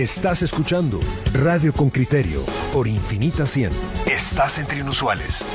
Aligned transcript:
Estás 0.00 0.40
escuchando 0.40 0.98
Radio 1.34 1.74
con 1.74 1.90
Criterio 1.90 2.42
por 2.72 2.88
Infinita 2.88 3.44
100. 3.44 3.70
Estás 4.06 4.58
entre 4.58 4.80
inusuales. 4.80 5.46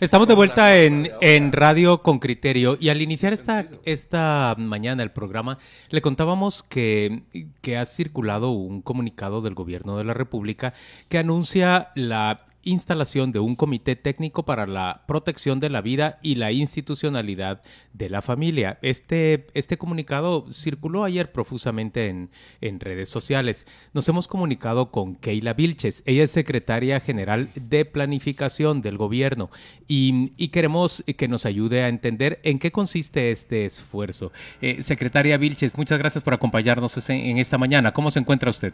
Estamos 0.00 0.26
de 0.26 0.32
vuelta 0.32 0.74
en, 0.74 1.10
en, 1.20 1.52
Radio 1.52 2.00
con 2.00 2.20
Criterio 2.20 2.78
y 2.80 2.88
al 2.88 3.02
iniciar 3.02 3.34
esta, 3.34 3.66
esta 3.84 4.54
mañana 4.56 5.02
el 5.02 5.10
programa 5.10 5.58
le 5.90 6.00
contábamos 6.00 6.62
que, 6.62 7.24
que 7.60 7.76
ha 7.76 7.84
circulado 7.84 8.52
un 8.52 8.80
comunicado 8.80 9.42
del 9.42 9.52
Gobierno 9.52 9.98
de 9.98 10.04
la 10.04 10.14
República 10.14 10.72
que 11.10 11.18
anuncia 11.18 11.90
la 11.94 12.46
instalación 12.64 13.32
de 13.32 13.38
un 13.38 13.56
comité 13.56 13.96
técnico 13.96 14.44
para 14.44 14.66
la 14.66 15.04
protección 15.06 15.60
de 15.60 15.70
la 15.70 15.80
vida 15.80 16.18
y 16.22 16.34
la 16.36 16.52
institucionalidad 16.52 17.62
de 17.92 18.10
la 18.10 18.22
familia. 18.22 18.78
Este, 18.82 19.46
este 19.54 19.78
comunicado 19.78 20.50
circuló 20.50 21.04
ayer 21.04 21.32
profusamente 21.32 22.08
en, 22.08 22.30
en 22.60 22.80
redes 22.80 23.08
sociales. 23.10 23.66
Nos 23.92 24.08
hemos 24.08 24.28
comunicado 24.28 24.90
con 24.90 25.14
Keila 25.14 25.52
Vilches. 25.54 26.02
Ella 26.06 26.24
es 26.24 26.30
secretaria 26.30 27.00
general 27.00 27.50
de 27.54 27.84
planificación 27.84 28.82
del 28.82 28.96
gobierno 28.96 29.50
y, 29.88 30.48
queremos 30.48 31.02
que 31.16 31.26
nos 31.26 31.46
ayude 31.46 31.82
a 31.82 31.88
entender 31.88 32.38
en 32.44 32.58
qué 32.58 32.70
consiste 32.70 33.32
este 33.32 33.66
esfuerzo. 33.66 34.30
Eh, 34.60 34.82
secretaria 34.82 35.36
Vilches, 35.36 35.76
muchas 35.76 35.98
gracias 35.98 36.22
por 36.22 36.34
acompañarnos 36.34 37.08
en 37.08 37.38
esta 37.38 37.58
mañana. 37.58 37.92
¿Cómo 37.92 38.10
se 38.10 38.20
encuentra 38.20 38.50
usted? 38.50 38.72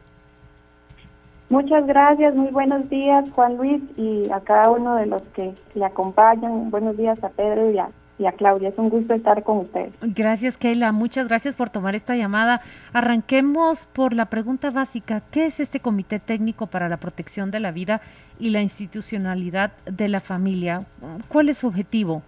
Muchas 1.51 1.85
gracias, 1.85 2.37
muy 2.37 2.53
buenos 2.53 2.89
días 2.89 3.25
Juan 3.35 3.57
Luis 3.57 3.83
y 3.97 4.31
a 4.31 4.39
cada 4.39 4.71
uno 4.71 4.95
de 4.95 5.07
los 5.07 5.21
que 5.35 5.53
le 5.75 5.85
acompañan. 5.85 6.71
Buenos 6.71 6.97
días 6.97 7.23
a 7.25 7.29
Pedro 7.31 7.73
y 7.73 7.79
a, 7.79 7.89
y 8.21 8.27
a 8.27 8.33
Claudia. 8.33 8.69
Es 8.69 8.79
un 8.79 8.89
gusto 8.89 9.15
estar 9.15 9.43
con 9.43 9.59
ustedes. 9.59 9.93
Gracias, 10.01 10.57
Keila. 10.57 10.93
Muchas 10.93 11.27
gracias 11.27 11.57
por 11.57 11.69
tomar 11.69 11.97
esta 11.97 12.15
llamada. 12.15 12.61
Arranquemos 12.93 13.85
por 13.87 14.13
la 14.13 14.27
pregunta 14.27 14.71
básica. 14.71 15.23
¿Qué 15.33 15.47
es 15.47 15.59
este 15.59 15.81
Comité 15.81 16.21
Técnico 16.21 16.69
para 16.69 16.89
la 16.89 16.99
Protección 16.99 17.51
de 17.51 17.59
la 17.59 17.73
Vida 17.73 18.01
y 18.39 18.51
la 18.51 18.63
Institucionalidad 18.63 19.73
de 19.87 20.07
la 20.09 20.21
Familia? 20.21 20.85
¿Cuál 21.27 21.49
es 21.49 21.59
su 21.59 21.67
objetivo? 21.67 22.23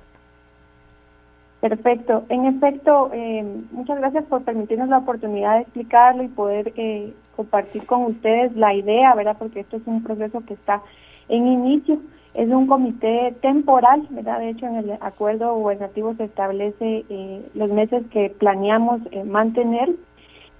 Perfecto. 1.62 2.24
En 2.28 2.44
efecto, 2.46 3.10
eh, 3.12 3.44
muchas 3.70 3.96
gracias 3.96 4.24
por 4.24 4.42
permitirnos 4.42 4.88
la 4.88 4.98
oportunidad 4.98 5.54
de 5.54 5.60
explicarlo 5.60 6.24
y 6.24 6.28
poder 6.28 6.72
eh, 6.74 7.14
compartir 7.36 7.86
con 7.86 8.02
ustedes 8.02 8.56
la 8.56 8.74
idea, 8.74 9.14
¿verdad? 9.14 9.36
Porque 9.38 9.60
esto 9.60 9.76
es 9.76 9.86
un 9.86 10.02
proceso 10.02 10.40
que 10.40 10.54
está 10.54 10.82
en 11.28 11.46
inicio. 11.46 12.00
Es 12.34 12.48
un 12.48 12.66
comité 12.66 13.36
temporal, 13.42 14.08
¿verdad? 14.10 14.40
De 14.40 14.48
hecho, 14.48 14.66
en 14.66 14.74
el 14.74 14.90
acuerdo 15.00 15.54
gubernativo 15.54 16.16
se 16.16 16.24
establece 16.24 17.04
eh, 17.08 17.48
los 17.54 17.70
meses 17.70 18.02
que 18.10 18.30
planeamos 18.30 19.00
mantener 19.24 19.88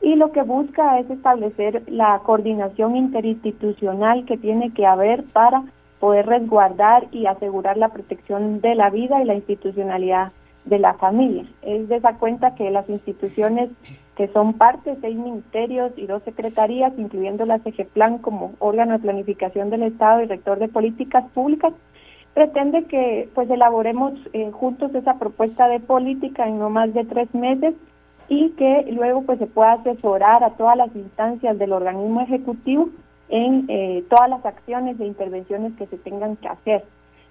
y 0.03 0.15
lo 0.15 0.31
que 0.31 0.43
busca 0.43 1.01
es 1.01 1.11
establecer 1.11 1.83
la 1.89 2.21
coordinación 2.21 2.95
interinstitucional 2.95 4.25
que 4.25 4.37
tiene 4.37 4.73
que 4.73 4.87
haber 4.87 5.25
para 5.33 5.65
poder 5.99 6.27
resguardar 6.27 7.09
y 7.11 7.27
asegurar 7.27 7.77
la 7.77 7.89
protección 7.89 8.61
de 8.61 8.77
la 8.77 8.89
vida 8.89 9.21
y 9.21 9.25
la 9.25 9.35
institucionalidad 9.35 10.31
de 10.65 10.79
la 10.79 10.95
familia. 10.95 11.45
Es 11.63 11.89
de 11.89 11.97
esa 11.97 12.17
cuenta 12.19 12.55
que 12.55 12.71
las 12.71 12.89
instituciones 12.89 13.71
que 14.17 14.29
son 14.29 14.55
parte, 14.55 14.97
seis 15.01 15.17
ministerios 15.17 15.93
y 15.97 16.07
dos 16.07 16.23
secretarías, 16.25 16.93
incluyendo 16.99 17.47
la 17.47 17.59
CGPLAN 17.61 18.19
como 18.19 18.53
órgano 18.59 18.93
de 18.93 18.99
planificación 18.99 19.71
del 19.71 19.85
Estado 19.85 20.23
y 20.23 20.27
rector 20.27 20.59
de 20.59 20.69
políticas 20.69 21.25
públicas, 21.33 21.73
pretende 22.35 22.85
que 22.85 23.29
pues 23.35 23.49
elaboremos 23.51 24.15
eh, 24.33 24.51
juntos 24.53 24.95
esa 24.95 25.19
propuesta 25.19 25.69
de 25.69 25.81
política 25.81 26.47
en 26.47 26.59
no 26.59 26.71
más 26.71 26.93
de 26.95 27.05
tres 27.05 27.35
meses 27.35 27.75
y 28.29 28.51
que 28.51 28.87
luego 28.93 29.23
pues 29.23 29.39
se 29.39 29.47
pueda 29.47 29.73
asesorar 29.73 30.45
a 30.45 30.51
todas 30.51 30.77
las 30.77 30.95
instancias 30.95 31.59
del 31.59 31.73
organismo 31.73 32.21
ejecutivo 32.21 32.89
en 33.29 33.67
eh, 33.69 34.05
todas 34.09 34.29
las 34.31 34.45
acciones 34.45 35.01
e 35.01 35.07
intervenciones 35.07 35.73
que 35.77 35.87
se 35.87 35.99
tengan 35.99 36.37
que 36.37 36.49
hacer. 36.49 36.85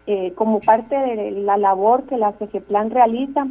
Eh, 0.08 0.34
como 0.36 0.60
parte 0.62 0.96
de 0.96 1.32
la 1.32 1.58
labor 1.58 2.04
que 2.04 2.18
la 2.18 2.34
CGPLAN 2.34 2.90
realiza, 2.90 3.46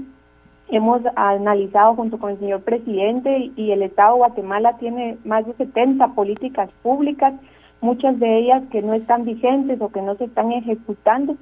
hemos 0.69 1.00
analizado 1.16 1.94
junto 1.94 2.19
con 2.19 2.31
el 2.31 2.38
señor 2.38 2.62
presidente 2.62 3.50
y 3.56 3.71
el 3.71 3.83
Estado 3.83 4.15
de 4.15 4.19
Guatemala 4.19 4.77
tiene 4.78 5.16
más 5.25 5.47
de 5.47 5.55
70 5.55 6.09
políticas 6.15 6.71
públicas, 6.83 7.34
muchas 7.81 8.19
de 8.19 8.39
ellas 8.39 8.62
que 8.71 8.83
no 8.83 8.94
están 8.94 9.25
vigentes 9.25 9.81
o 9.81 9.89
que 9.91 10.03
no 10.03 10.16
se 10.16 10.25
están 10.25 10.53
ejecutando 10.53 11.37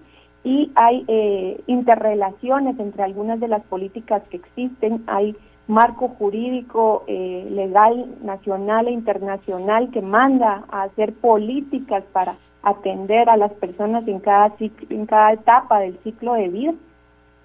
y 0.44 0.70
hay 0.74 1.04
eh, 1.08 1.60
interrelaciones 1.66 2.78
entre 2.78 3.02
algunas 3.02 3.40
de 3.40 3.48
las 3.48 3.62
políticas 3.64 4.22
que 4.30 4.36
existen, 4.36 5.02
hay 5.06 5.36
marco 5.66 6.08
jurídico 6.18 7.04
eh, 7.06 7.46
legal 7.50 8.06
nacional 8.22 8.88
e 8.88 8.92
internacional 8.92 9.90
que 9.90 10.00
manda 10.00 10.64
a 10.70 10.84
hacer 10.84 11.12
políticas 11.14 12.02
para 12.12 12.36
atender 12.62 13.28
a 13.28 13.36
las 13.36 13.52
personas 13.54 14.06
en 14.08 14.20
cada, 14.20 14.52
en 14.90 15.06
cada 15.06 15.32
etapa 15.32 15.80
del 15.80 15.98
ciclo 16.02 16.34
de 16.34 16.48
vida. 16.48 16.74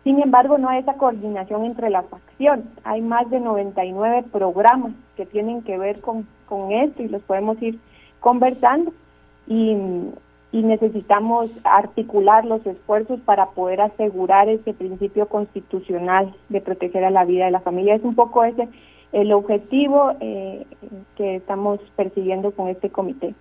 Sin 0.03 0.21
embargo, 0.21 0.57
no 0.57 0.69
hay 0.69 0.79
esa 0.79 0.95
coordinación 0.95 1.63
entre 1.65 1.89
las 1.89 2.05
acciones. 2.11 2.65
Hay 2.83 3.01
más 3.01 3.29
de 3.29 3.39
99 3.39 4.25
programas 4.31 4.91
que 5.15 5.25
tienen 5.25 5.61
que 5.61 5.77
ver 5.77 6.01
con, 6.01 6.27
con 6.47 6.71
esto 6.71 7.03
y 7.03 7.07
los 7.07 7.21
podemos 7.21 7.61
ir 7.61 7.79
conversando 8.19 8.91
y, 9.47 9.77
y 10.51 10.61
necesitamos 10.61 11.49
articular 11.63 12.45
los 12.45 12.65
esfuerzos 12.65 13.19
para 13.21 13.47
poder 13.51 13.81
asegurar 13.81 14.49
ese 14.49 14.73
principio 14.73 15.27
constitucional 15.27 16.35
de 16.49 16.61
proteger 16.61 17.05
a 17.05 17.11
la 17.11 17.23
vida 17.23 17.45
de 17.45 17.51
la 17.51 17.61
familia. 17.61 17.95
Es 17.95 18.03
un 18.03 18.15
poco 18.15 18.43
ese 18.43 18.67
el 19.13 19.31
objetivo 19.31 20.11
eh, 20.19 20.65
que 21.15 21.35
estamos 21.35 21.79
persiguiendo 21.95 22.51
con 22.51 22.67
este 22.67 22.89
comité. 22.89 23.35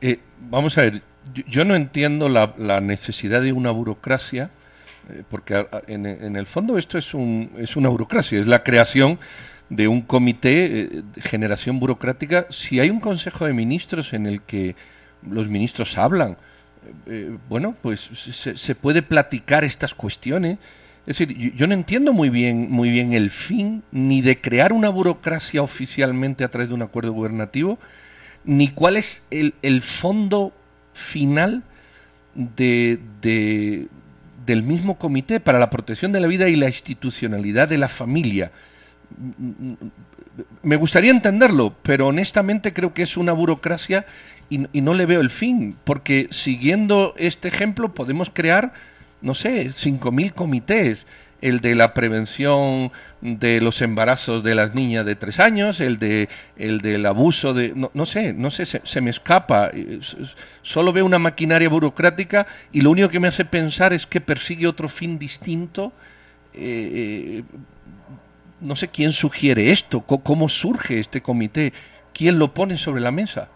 Eh, 0.00 0.18
vamos 0.50 0.78
a 0.78 0.82
ver, 0.82 1.02
yo, 1.46 1.64
no 1.64 1.74
entiendo 1.74 2.28
la, 2.28 2.80
necesidad 2.80 3.42
de 3.42 3.52
una 3.52 3.70
burocracia, 3.70 4.50
eh, 5.10 5.22
porque 5.28 5.66
en, 5.86 6.36
el 6.36 6.46
fondo 6.46 6.78
esto 6.78 6.96
es, 6.96 7.12
un, 7.12 7.52
es 7.58 7.76
una 7.76 7.88
burocracia, 7.88 8.40
es 8.40 8.46
la 8.46 8.62
creación 8.62 9.18
de 9.68 9.88
un 9.88 10.00
comité 10.02 10.64
eh, 10.64 11.02
de 11.14 11.22
generación 11.22 11.78
burocrática. 11.78 12.46
Si 12.50 12.80
hay 12.80 12.90
un 12.90 13.00
consejo 13.00 13.44
de 13.44 13.52
ministros 13.52 14.12
en 14.14 14.26
el 14.26 14.42
que 14.42 14.74
los 15.28 15.48
ministros 15.48 15.98
hablan, 15.98 16.38
bueno, 17.50 17.76
pues 17.82 18.08
se, 18.14 18.56
se, 18.56 18.74
puede 18.74 19.02
platicar 19.02 19.64
estas 19.64 19.94
cuestiones. 19.94 20.58
Es 21.06 21.18
decir, 21.18 21.36
yo, 21.36 21.50
yo, 21.54 21.66
no 21.66 21.74
entiendo 21.74 22.14
muy 22.14 22.30
bien, 22.30 22.70
muy 22.70 22.90
bien 22.90 23.12
el 23.12 23.28
fin 23.28 23.82
ni 23.92 24.22
de 24.22 24.40
crear 24.40 24.72
una 24.72 24.88
burocracia 24.88 25.62
oficialmente 25.62 26.42
a 26.42 26.48
través 26.48 26.70
de 26.70 26.74
un 26.74 26.80
acuerdo 26.80 27.12
gubernativo, 27.12 27.78
ni 28.44 28.68
cuál 28.68 28.96
es 28.96 29.22
el, 29.30 29.54
el 29.62 29.82
fondo 29.82 30.52
final 30.92 31.62
de, 32.34 33.00
de, 33.20 33.88
del 34.46 34.62
mismo 34.62 34.98
Comité 34.98 35.40
para 35.40 35.58
la 35.58 35.70
Protección 35.70 36.12
de 36.12 36.20
la 36.20 36.26
Vida 36.26 36.48
y 36.48 36.56
la 36.56 36.66
Institucionalidad 36.66 37.68
de 37.68 37.78
la 37.78 37.88
Familia. 37.88 38.52
Me 40.62 40.76
gustaría 40.76 41.10
entenderlo, 41.10 41.74
pero 41.82 42.06
honestamente 42.06 42.72
creo 42.72 42.94
que 42.94 43.02
es 43.02 43.16
una 43.16 43.32
burocracia 43.32 44.06
y, 44.48 44.66
y 44.72 44.80
no 44.80 44.94
le 44.94 45.06
veo 45.06 45.20
el 45.20 45.30
fin, 45.30 45.76
porque 45.84 46.28
siguiendo 46.30 47.14
este 47.16 47.48
ejemplo 47.48 47.94
podemos 47.94 48.30
crear, 48.32 48.72
no 49.20 49.34
sé, 49.34 49.66
5.000 49.66 50.32
comités 50.32 51.06
el 51.40 51.60
de 51.60 51.74
la 51.74 51.94
prevención 51.94 52.92
de 53.20 53.60
los 53.60 53.82
embarazos 53.82 54.42
de 54.42 54.54
las 54.54 54.74
niñas 54.74 55.04
de 55.04 55.16
tres 55.16 55.40
años, 55.40 55.80
el 55.80 55.98
de 55.98 56.28
el 56.56 56.80
del 56.80 57.06
abuso 57.06 57.54
de 57.54 57.72
no, 57.74 57.90
no 57.94 58.06
sé, 58.06 58.32
no 58.32 58.50
sé, 58.50 58.66
se, 58.66 59.00
me 59.00 59.10
escapa. 59.10 59.70
Solo 60.62 60.92
veo 60.92 61.04
una 61.04 61.18
maquinaria 61.18 61.68
burocrática 61.68 62.46
y 62.72 62.80
lo 62.80 62.90
único 62.90 63.08
que 63.08 63.20
me 63.20 63.28
hace 63.28 63.44
pensar 63.44 63.92
es 63.92 64.06
que 64.06 64.20
persigue 64.20 64.66
otro 64.66 64.88
fin 64.88 65.18
distinto. 65.18 65.92
Eh, 66.52 67.42
eh, 67.42 67.42
no 68.60 68.76
sé 68.76 68.88
quién 68.88 69.12
sugiere 69.12 69.70
esto, 69.70 70.02
cómo 70.02 70.48
surge 70.48 71.00
este 71.00 71.22
comité, 71.22 71.72
quién 72.12 72.38
lo 72.38 72.52
pone 72.52 72.76
sobre 72.76 73.00
la 73.00 73.10
mesa. 73.10 73.48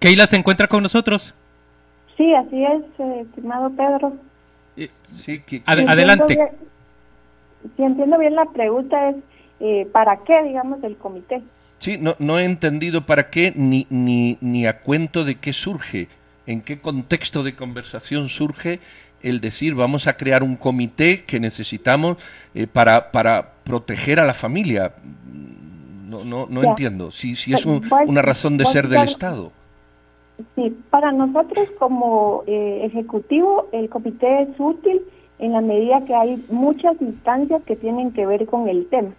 Keila 0.00 0.26
se 0.26 0.36
encuentra 0.36 0.68
con 0.68 0.82
nosotros. 0.82 1.34
Sí, 2.16 2.34
así 2.34 2.64
es, 2.64 2.82
eh, 2.98 3.20
estimado 3.22 3.70
Pedro. 3.70 4.14
sí, 5.24 5.42
adelante. 5.66 6.52
si 7.76 7.82
entiendo 7.82 8.18
bien 8.18 8.34
la 8.34 8.44
pregunta 8.46 9.10
es, 9.10 9.16
eh, 9.60 9.88
¿para 9.92 10.18
qué, 10.18 10.42
digamos, 10.42 10.82
el 10.84 10.96
comité? 10.96 11.42
Sí, 11.78 11.98
no, 11.98 12.14
no 12.18 12.38
he 12.38 12.44
entendido 12.44 13.04
para 13.04 13.30
qué 13.30 13.52
ni, 13.54 13.86
ni, 13.90 14.38
ni 14.40 14.66
a 14.66 14.80
cuento 14.80 15.24
de 15.24 15.36
qué 15.36 15.52
surge, 15.52 16.08
en 16.46 16.60
qué 16.60 16.78
contexto 16.78 17.42
de 17.42 17.56
conversación 17.56 18.28
surge 18.28 18.80
el 19.24 19.40
decir 19.40 19.74
vamos 19.74 20.06
a 20.06 20.16
crear 20.16 20.42
un 20.42 20.54
comité 20.54 21.24
que 21.24 21.40
necesitamos 21.40 22.18
eh, 22.54 22.66
para, 22.66 23.10
para 23.10 23.54
proteger 23.64 24.20
a 24.20 24.26
la 24.26 24.34
familia. 24.34 24.92
No, 26.06 26.24
no, 26.24 26.46
no 26.48 26.62
entiendo 26.62 27.10
si, 27.10 27.34
si 27.34 27.54
es 27.54 27.64
una 27.64 28.22
razón 28.22 28.56
de 28.56 28.66
ser 28.66 28.88
del 28.88 29.02
Estado. 29.02 29.50
Sí, 30.54 30.76
para 30.90 31.12
nosotros 31.12 31.68
como 31.78 32.42
eh, 32.46 32.80
ejecutivo 32.84 33.68
el 33.70 33.88
comité 33.88 34.42
es 34.42 34.48
útil 34.58 35.02
en 35.38 35.52
la 35.52 35.60
medida 35.60 36.04
que 36.04 36.14
hay 36.14 36.44
muchas 36.48 37.00
instancias 37.00 37.62
que 37.64 37.76
tienen 37.76 38.12
que 38.12 38.26
ver 38.26 38.46
con 38.46 38.68
el 38.68 38.88
tema. 38.88 39.10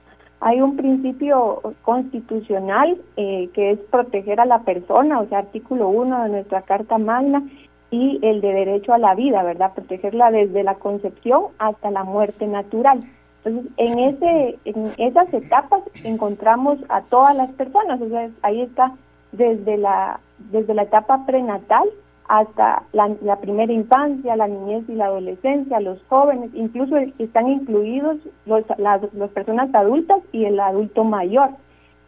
Hay 0.42 0.60
un 0.60 0.76
principio 0.76 1.62
constitucional 1.84 2.98
eh, 3.16 3.50
que 3.54 3.72
es 3.72 3.80
proteger 3.90 4.42
a 4.42 4.46
la 4.46 4.60
persona, 4.64 5.22
o 5.22 5.28
sea, 5.28 5.40
artículo 5.40 5.88
1 5.88 6.24
de 6.24 6.30
nuestra 6.30 6.62
Carta 6.64 6.98
Magna, 6.98 7.44
y 7.92 8.20
el 8.22 8.42
de 8.42 8.52
derecho 8.52 8.94
a 8.94 8.98
la 8.98 9.16
vida, 9.16 9.42
¿verdad? 9.44 9.74
Protegerla 9.74 10.32
desde 10.32 10.64
la 10.64 10.76
concepción 10.76 11.46
hasta 11.60 11.92
la 11.92 12.04
muerte 12.04 12.46
natural. 12.46 13.00
Entonces, 13.44 13.72
en, 13.78 14.00
ese, 14.00 14.60
en 14.66 14.92
esas 14.98 15.34
etapas 15.34 15.82
encontramos 16.04 16.80
a 16.90 17.02
todas 17.04 17.36
las 17.36 17.52
personas, 17.52 18.02
o 18.02 18.10
sea, 18.10 18.30
ahí 18.42 18.62
está 18.62 18.94
desde 19.38 19.78
la, 19.78 20.20
desde 20.52 20.74
la 20.74 20.84
etapa 20.84 21.26
prenatal 21.26 21.88
hasta 22.28 22.84
la, 22.92 23.36
primera 23.40 23.72
infancia, 23.72 24.36
la 24.36 24.48
niñez 24.48 24.84
y 24.90 24.96
la 24.96 25.06
adolescencia, 25.06 25.80
los 25.80 26.02
jóvenes, 26.08 26.50
incluso 26.54 26.98
están 27.20 27.48
incluidos 27.48 28.18
los, 28.46 28.64
las, 28.78 29.02
personas 29.34 29.74
adultas 29.76 30.20
y 30.32 30.46
el 30.46 30.60
adulto 30.60 31.04
mayor. 31.04 31.50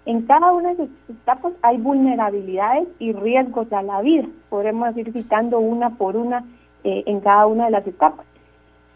En 0.06 0.24
cada 0.24 0.53
una 0.53 0.69
de 0.69 0.85
esas 0.85 0.89
etapas 1.09 1.53
hay 1.62 1.77
vulnerabilidades 1.77 2.88
y 2.97 3.12
riesgos 3.12 3.71
a 3.71 3.83
la 3.83 4.01
vida. 4.01 4.25
Podemos 4.50 4.95
ir 4.97 5.12
citando 5.12 5.59
una 5.59 5.91
por 5.91 6.15
una 6.15 6.45
eh, 6.83 7.03
en 7.06 7.19
cada 7.19 7.45
una 7.45 7.65
de 7.65 7.71
las 7.71 7.85
etapas. 7.85 8.25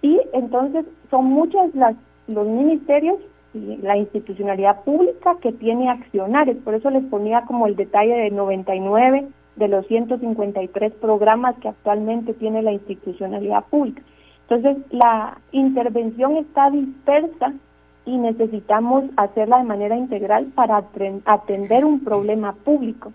Y 0.02 0.20
entonces 0.34 0.86
son 1.10 1.26
muchas 1.26 1.76
las 1.76 1.96
los 2.28 2.48
ministerios 2.48 3.18
la 3.54 3.98
institucionalidad 3.98 4.84
pública 4.84 5.36
que 5.42 5.52
tiene 5.52 5.90
accionarios. 5.90 6.58
Por 6.58 6.76
eso 6.76 6.90
les 6.90 7.04
ponía 7.06 7.42
como 7.42 7.68
el 7.68 7.76
detalle 7.76 8.14
de 8.14 8.32
99 8.32 9.28
de 9.58 9.68
los 9.68 9.86
153 9.88 10.94
programas 10.94 11.56
que 11.60 11.68
actualmente 11.68 12.34
tiene 12.34 12.62
la 12.62 12.72
institucionalidad 12.72 13.66
pública. 13.66 14.02
Entonces, 14.50 14.84
la 14.92 15.38
intervención 15.52 16.38
está 16.38 16.70
dispersa 16.70 17.54
y 18.06 18.18
necesitamos 18.18 19.06
hacerla 19.18 19.60
de 19.60 19.64
manera 19.64 19.96
integral 19.96 20.46
para 20.56 20.84
atender 21.26 21.86
un 21.86 22.04
problema 22.04 22.54
público. 22.54 23.14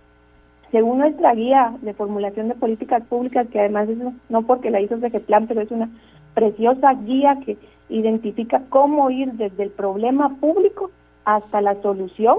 Según 0.71 0.99
nuestra 0.99 1.35
guía 1.35 1.75
de 1.81 1.95
formulación 1.95 2.49
de 2.49 2.55
políticas 2.55 3.03
públicas, 3.05 3.47
que 3.49 3.61
además 3.61 3.89
es 3.89 3.99
no 4.29 4.43
porque 4.43 4.71
la 4.71 4.81
hizo 4.81 4.99
plan 5.27 5.47
pero 5.47 5.63
es 5.63 5.71
una 5.71 5.91
preciosa 6.35 6.93
guía 6.95 7.39
que 7.45 7.57
identifica 7.89 8.63
cómo 8.69 9.11
ir 9.11 9.33
desde 9.33 9.65
el 9.65 9.71
problema 9.71 10.37
público 10.37 10.91
hasta 11.25 11.61
la 11.61 11.81
solución, 11.83 12.39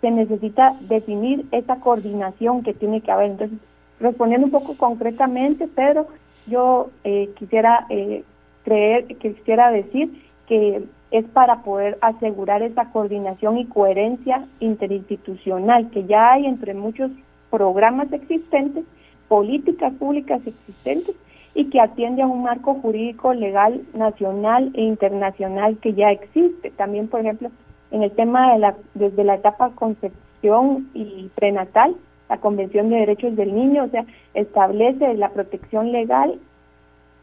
se 0.00 0.10
necesita 0.10 0.76
definir 0.80 1.46
esa 1.52 1.76
coordinación 1.76 2.62
que 2.62 2.74
tiene 2.74 3.00
que 3.00 3.12
haber. 3.12 3.32
Entonces, 3.32 3.58
respondiendo 4.00 4.46
un 4.46 4.52
poco 4.52 4.76
concretamente, 4.76 5.68
Pedro, 5.68 6.08
yo 6.46 6.90
eh, 7.04 7.30
quisiera 7.38 7.86
eh, 7.88 8.24
creer, 8.64 9.06
quisiera 9.18 9.70
decir 9.70 10.10
que 10.48 10.84
es 11.10 11.24
para 11.26 11.62
poder 11.62 11.98
asegurar 12.00 12.62
esa 12.62 12.90
coordinación 12.90 13.58
y 13.58 13.66
coherencia 13.66 14.46
interinstitucional 14.60 15.90
que 15.90 16.04
ya 16.06 16.32
hay 16.32 16.46
entre 16.46 16.74
muchos 16.74 17.10
programas 17.50 18.12
existentes, 18.12 18.84
políticas 19.28 19.92
públicas 19.94 20.40
existentes 20.44 21.14
y 21.54 21.66
que 21.66 21.80
atiende 21.80 22.22
a 22.22 22.26
un 22.26 22.42
marco 22.42 22.74
jurídico 22.74 23.34
legal 23.34 23.82
nacional 23.94 24.70
e 24.74 24.82
internacional 24.82 25.76
que 25.78 25.94
ya 25.94 26.10
existe. 26.10 26.70
También, 26.70 27.08
por 27.08 27.20
ejemplo, 27.20 27.50
en 27.90 28.02
el 28.02 28.10
tema 28.12 28.52
de 28.52 28.58
la 28.58 28.74
desde 28.94 29.24
la 29.24 29.34
etapa 29.34 29.70
concepción 29.74 30.88
y 30.94 31.30
prenatal, 31.34 31.94
la 32.28 32.38
Convención 32.38 32.88
de 32.88 32.96
Derechos 32.96 33.36
del 33.36 33.54
Niño, 33.54 33.84
o 33.84 33.88
sea, 33.88 34.06
establece 34.34 35.14
la 35.14 35.28
protección 35.28 35.92
legal 35.92 36.38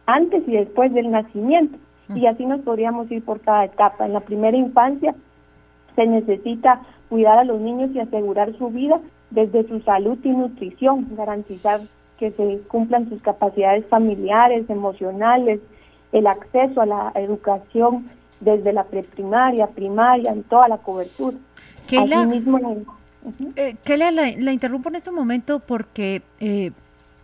antes 0.05 0.47
y 0.47 0.51
después 0.51 0.93
del 0.93 1.09
nacimiento. 1.09 1.77
Y 2.15 2.25
así 2.25 2.43
nos 2.45 2.61
podríamos 2.61 3.11
ir 3.11 3.23
por 3.23 3.39
cada 3.41 3.65
etapa. 3.65 4.05
En 4.05 4.13
la 4.13 4.21
primera 4.21 4.57
infancia 4.57 5.13
se 5.95 6.07
necesita 6.07 6.81
cuidar 7.07 7.37
a 7.37 7.43
los 7.43 7.59
niños 7.59 7.91
y 7.93 7.99
asegurar 7.99 8.55
su 8.57 8.69
vida 8.69 8.99
desde 9.29 9.67
su 9.67 9.79
salud 9.81 10.17
y 10.23 10.29
nutrición, 10.29 11.07
garantizar 11.15 11.81
que 12.19 12.31
se 12.31 12.61
cumplan 12.67 13.09
sus 13.09 13.21
capacidades 13.21 13.85
familiares, 13.87 14.69
emocionales, 14.69 15.61
el 16.11 16.27
acceso 16.27 16.81
a 16.81 16.85
la 16.85 17.11
educación 17.15 18.09
desde 18.41 18.73
la 18.73 18.83
preprimaria, 18.83 19.67
primaria, 19.67 20.31
en 20.31 20.43
toda 20.43 20.67
la 20.67 20.77
cobertura. 20.77 21.37
Keila, 21.87 22.27
eh, 23.55 24.37
la, 24.39 24.51
interrumpo 24.51 24.89
en 24.89 24.95
este 24.95 25.11
momento 25.11 25.59
porque 25.59 26.21
eh, 26.39 26.71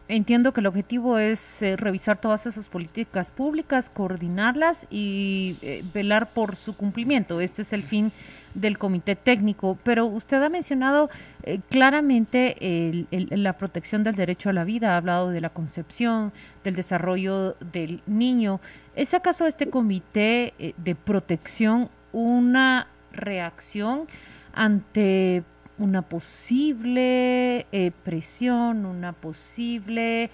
entiendo 0.08 0.54
que 0.54 0.62
el 0.62 0.68
objetivo 0.68 1.18
es 1.18 1.62
eh, 1.62 1.76
revisar 1.76 2.18
todas 2.20 2.46
esas 2.46 2.68
políticas 2.68 3.32
públicas, 3.32 3.90
coordinarlas 3.90 4.86
y 4.90 5.84
velar 5.94 6.30
por 6.34 6.56
su 6.56 6.76
cumplimiento. 6.76 7.42
Este 7.42 7.62
es 7.62 7.74
el 7.74 7.84
fin 7.84 8.12
del 8.56 8.78
comité 8.78 9.16
técnico, 9.16 9.78
pero 9.84 10.06
usted 10.06 10.42
ha 10.42 10.50
mencionado 10.50 11.10
eh, 11.44 11.60
claramente 11.70 13.06
la 13.12 13.54
protección 13.54 14.04
del 14.04 14.16
derecho 14.16 14.50
a 14.50 14.54
la 14.54 14.64
vida, 14.64 14.94
ha 14.94 14.98
hablado 14.98 15.30
de 15.30 15.42
la 15.42 15.50
concepción, 15.50 16.32
del 16.64 16.76
desarrollo 16.76 17.56
del 17.60 18.02
niño. 18.08 18.60
¿Es 18.96 19.14
acaso 19.14 19.46
este 19.46 19.70
comité 19.70 20.54
eh, 20.58 20.74
de 20.78 20.96
protección 20.96 21.90
una 22.14 22.88
reacción 23.12 24.08
ante 24.54 25.44
una 25.78 26.02
posible 26.02 27.66
eh, 27.72 27.92
presión, 28.04 28.86
una 28.86 29.12
posible 29.12 30.30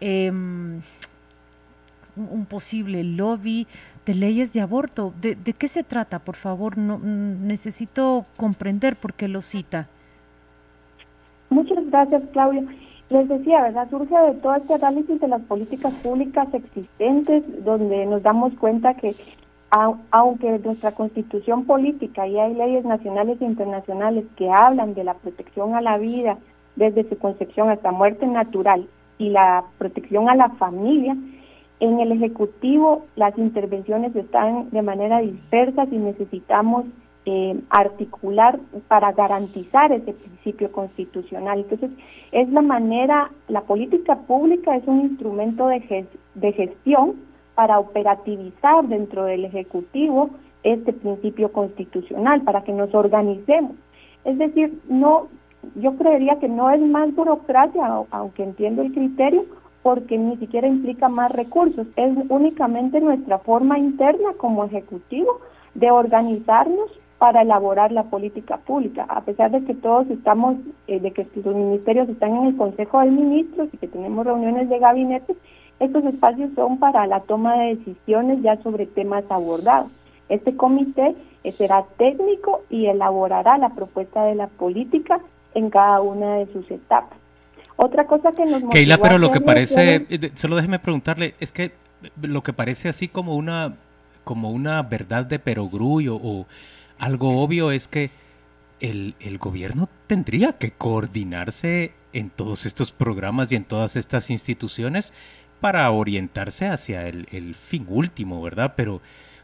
em, 0.00 0.80
un 2.16 2.46
posible 2.46 3.04
lobby 3.04 3.66
de 4.06 4.14
leyes 4.14 4.52
de 4.52 4.60
aborto. 4.60 5.12
¿De, 5.20 5.36
qué 5.36 5.68
se 5.68 5.82
trata? 5.82 6.20
Por 6.20 6.36
favor, 6.36 6.78
no, 6.78 6.98
mm, 6.98 7.46
necesito 7.46 8.24
comprender 8.36 8.96
por 8.96 9.14
qué 9.14 9.28
lo 9.28 9.42
cita. 9.42 9.88
Muchas 11.50 11.84
gracias, 11.90 12.22
Claudio. 12.32 12.66
Les 13.10 13.28
decía, 13.28 13.62
¿verdad? 13.62 13.88
Surge 13.90 14.14
de 14.14 14.34
todo 14.34 14.54
este 14.54 14.74
análisis 14.74 15.20
de 15.20 15.28
las 15.28 15.42
políticas 15.42 15.92
públicas 15.94 16.48
existentes, 16.52 17.44
donde 17.64 18.06
nos 18.06 18.22
damos 18.22 18.52
cuenta 18.54 18.94
que 18.94 19.14
aunque 20.10 20.58
nuestra 20.60 20.92
constitución 20.92 21.64
política 21.64 22.26
y 22.26 22.38
hay 22.38 22.54
leyes 22.54 22.84
nacionales 22.84 23.40
e 23.40 23.44
internacionales 23.44 24.24
que 24.36 24.48
hablan 24.50 24.94
de 24.94 25.04
la 25.04 25.14
protección 25.14 25.74
a 25.74 25.80
la 25.80 25.98
vida 25.98 26.38
desde 26.76 27.08
su 27.08 27.18
concepción 27.18 27.68
hasta 27.70 27.90
muerte 27.90 28.26
natural 28.26 28.88
y 29.18 29.30
la 29.30 29.64
protección 29.78 30.28
a 30.28 30.36
la 30.36 30.50
familia, 30.50 31.16
en 31.80 32.00
el 32.00 32.12
Ejecutivo 32.12 33.04
las 33.16 33.36
intervenciones 33.38 34.14
están 34.16 34.70
de 34.70 34.82
manera 34.82 35.20
dispersa 35.20 35.86
y 35.90 35.96
necesitamos 35.98 36.86
eh, 37.26 37.60
articular 37.70 38.58
para 38.88 39.12
garantizar 39.12 39.92
ese 39.92 40.12
principio 40.12 40.70
constitucional. 40.72 41.58
Entonces, 41.58 41.90
es 42.32 42.48
la 42.50 42.62
manera, 42.62 43.30
la 43.48 43.62
política 43.62 44.16
pública 44.16 44.76
es 44.76 44.86
un 44.86 45.00
instrumento 45.00 45.66
de, 45.66 46.06
de 46.34 46.52
gestión 46.52 47.16
para 47.54 47.78
operativizar 47.78 48.86
dentro 48.86 49.24
del 49.24 49.44
Ejecutivo 49.44 50.30
este 50.62 50.92
principio 50.92 51.52
constitucional, 51.52 52.42
para 52.42 52.62
que 52.62 52.72
nos 52.72 52.94
organicemos. 52.94 53.72
Es 54.24 54.38
decir, 54.38 54.80
no, 54.88 55.28
yo 55.74 55.96
creería 55.96 56.38
que 56.38 56.48
no 56.48 56.70
es 56.70 56.80
más 56.80 57.14
burocracia, 57.14 58.04
aunque 58.10 58.42
entiendo 58.42 58.82
el 58.82 58.92
criterio, 58.92 59.46
porque 59.86 60.18
ni 60.18 60.36
siquiera 60.38 60.66
implica 60.66 61.08
más 61.08 61.30
recursos, 61.30 61.86
es 61.94 62.10
únicamente 62.28 63.00
nuestra 63.00 63.38
forma 63.38 63.78
interna 63.78 64.30
como 64.36 64.64
ejecutivo 64.64 65.38
de 65.74 65.92
organizarnos 65.92 66.90
para 67.18 67.42
elaborar 67.42 67.92
la 67.92 68.02
política 68.02 68.56
pública, 68.56 69.06
a 69.08 69.20
pesar 69.20 69.52
de 69.52 69.64
que 69.64 69.74
todos 69.74 70.10
estamos, 70.10 70.56
eh, 70.88 70.98
de 70.98 71.12
que 71.12 71.24
los 71.36 71.54
ministerios 71.54 72.08
están 72.08 72.34
en 72.34 72.46
el 72.46 72.56
Consejo 72.56 72.98
de 72.98 73.12
Ministros 73.12 73.68
y 73.72 73.76
que 73.76 73.86
tenemos 73.86 74.26
reuniones 74.26 74.68
de 74.68 74.80
gabinete, 74.80 75.36
estos 75.78 76.04
espacios 76.04 76.50
son 76.56 76.78
para 76.78 77.06
la 77.06 77.20
toma 77.20 77.56
de 77.56 77.76
decisiones 77.76 78.42
ya 78.42 78.60
sobre 78.64 78.86
temas 78.86 79.22
abordados. 79.28 79.92
Este 80.28 80.56
comité 80.56 81.14
eh, 81.44 81.52
será 81.52 81.84
técnico 81.96 82.62
y 82.70 82.86
elaborará 82.86 83.56
la 83.56 83.68
propuesta 83.68 84.24
de 84.24 84.34
la 84.34 84.48
política 84.48 85.20
en 85.54 85.70
cada 85.70 86.00
una 86.00 86.38
de 86.38 86.46
sus 86.46 86.68
etapas. 86.72 87.25
Otra 87.76 88.06
cosa 88.06 88.32
que 88.32 88.46
nos 88.46 88.62
Keila, 88.70 88.98
pero 88.98 89.18
lo 89.18 89.30
que 89.30 89.40
parece, 89.40 90.06
eh, 90.08 90.32
solo 90.34 90.56
déjeme 90.56 90.78
preguntarle, 90.78 91.34
es 91.40 91.52
que 91.52 91.72
lo 92.20 92.42
que 92.42 92.52
parece 92.52 92.88
así 92.88 93.08
como 93.08 93.36
una, 93.36 93.74
como 94.24 94.50
una 94.50 94.82
verdad 94.82 95.26
de 95.26 95.38
perogrullo 95.38 96.16
o 96.16 96.46
algo 96.98 97.42
obvio 97.42 97.70
es 97.70 97.88
que 97.88 98.10
el, 98.80 99.14
el 99.20 99.38
gobierno 99.38 99.88
tendría 100.06 100.54
que 100.54 100.70
coordinarse 100.70 101.92
en 102.12 102.30
todos 102.30 102.64
estos 102.64 102.92
programas 102.92 103.52
y 103.52 103.56
en 103.56 103.64
todas 103.64 103.96
estas 103.96 104.30
instituciones 104.30 105.12
para 105.60 105.90
orientarse 105.90 106.66
hacia 106.66 107.06
el, 107.08 107.26
el 107.30 107.54
fin 107.54 107.86
último, 107.88 108.42
¿verdad? 108.42 108.74
Pero, 108.76 109.00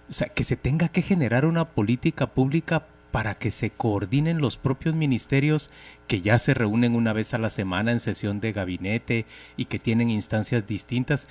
o 0.09 0.12
sea, 0.12 0.29
que 0.29 0.45
se 0.45 0.57
tenga 0.57 0.89
que 0.89 1.03
generar 1.03 1.45
una 1.45 1.67
política 1.67 2.27
pública 2.29 2.85
para 3.12 3.35
que 3.35 3.50
se 3.50 3.71
coordinen 3.71 4.40
los 4.40 4.57
propios 4.57 4.97
ministerios 4.97 5.71
que 6.09 6.23
ya 6.23 6.38
se 6.38 6.54
reúnen 6.54 6.97
una 6.97 7.12
vez 7.12 7.35
a 7.35 7.38
la 7.38 7.50
semana 7.50 7.92
en 7.92 8.00
sesión 8.00 8.40
de 8.40 8.52
gabinete 8.52 9.26
y 9.57 9.66
que 9.66 9.78
tienen 9.78 10.11
instancias 10.11 10.66
distintas, 10.66 11.28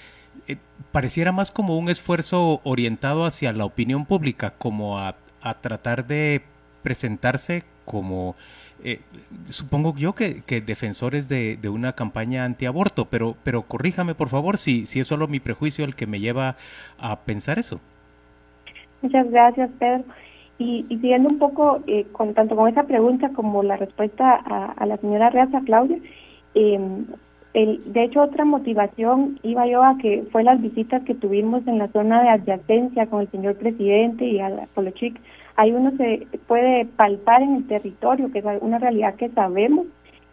eh, 0.47 0.57
pareciera 0.91 1.31
más 1.31 1.51
como 1.51 1.77
un 1.77 1.89
esfuerzo 1.89 2.61
orientado 2.63 3.25
hacia 3.25 3.51
la 3.51 3.65
opinión 3.65 4.05
pública, 4.05 4.53
como 4.57 4.99
a, 4.99 5.15
tratar 5.61 6.05
de 6.05 6.43
presentarse 6.83 7.63
como 7.83 8.35
eh, 8.83 8.99
supongo 9.49 9.95
yo 9.97 10.13
que, 10.13 10.43
defensores 10.63 11.27
de, 11.27 11.57
una 11.67 11.93
campaña 11.93 12.45
antiaborto, 12.45 13.05
pero, 13.05 13.35
pero 13.43 13.63
corríjame 13.63 14.13
por 14.13 14.29
favor 14.29 14.59
si, 14.59 14.85
si 14.85 14.99
es 14.99 15.07
solo 15.07 15.27
mi 15.27 15.39
prejuicio 15.39 15.83
el 15.83 15.95
que 15.95 16.05
me 16.05 16.19
lleva 16.19 16.57
a 16.99 17.21
pensar 17.21 17.57
eso. 17.57 17.79
Muchas 19.01 19.31
gracias, 19.31 19.71
Pedro. 19.79 20.05
Y, 20.61 20.85
siguiendo 20.89 21.27
un 21.27 21.39
poco, 21.39 21.79
eh, 21.87 22.05
con, 22.11 22.35
tanto 22.35 22.55
con 22.55 22.69
esa 22.69 22.83
pregunta 22.83 23.29
como 23.29 23.63
la 23.63 23.77
respuesta 23.77 24.35
a, 24.35 24.85
la 24.85 24.97
señora 24.97 25.31
Reaza 25.31 25.61
Claudia, 25.65 25.97
em, 26.53 27.07
de 27.53 28.03
hecho, 28.03 28.21
otra 28.21 28.45
motivación 28.45 29.39
iba 29.41 29.65
yo 29.65 29.83
a 29.83 29.97
que 29.97 30.23
fue 30.31 30.43
las 30.43 30.61
visitas 30.61 31.01
que 31.03 31.15
tuvimos 31.15 31.67
en 31.67 31.79
la 31.79 31.87
zona 31.87 32.21
de 32.21 32.29
adyacencia 32.29 33.07
con 33.07 33.21
el 33.21 33.31
señor 33.31 33.55
presidente 33.55 34.25
y 34.25 34.39
a 34.39 34.49
la 34.49 34.67
Polochic, 34.75 35.19
ahí 35.55 35.71
uno 35.71 35.91
se 35.97 36.27
puede 36.47 36.85
palpar 36.85 37.41
en 37.41 37.55
el 37.55 37.67
territorio, 37.67 38.31
que 38.31 38.39
es 38.39 38.45
una 38.61 38.77
realidad 38.77 39.15
que 39.15 39.29
sabemos, 39.29 39.87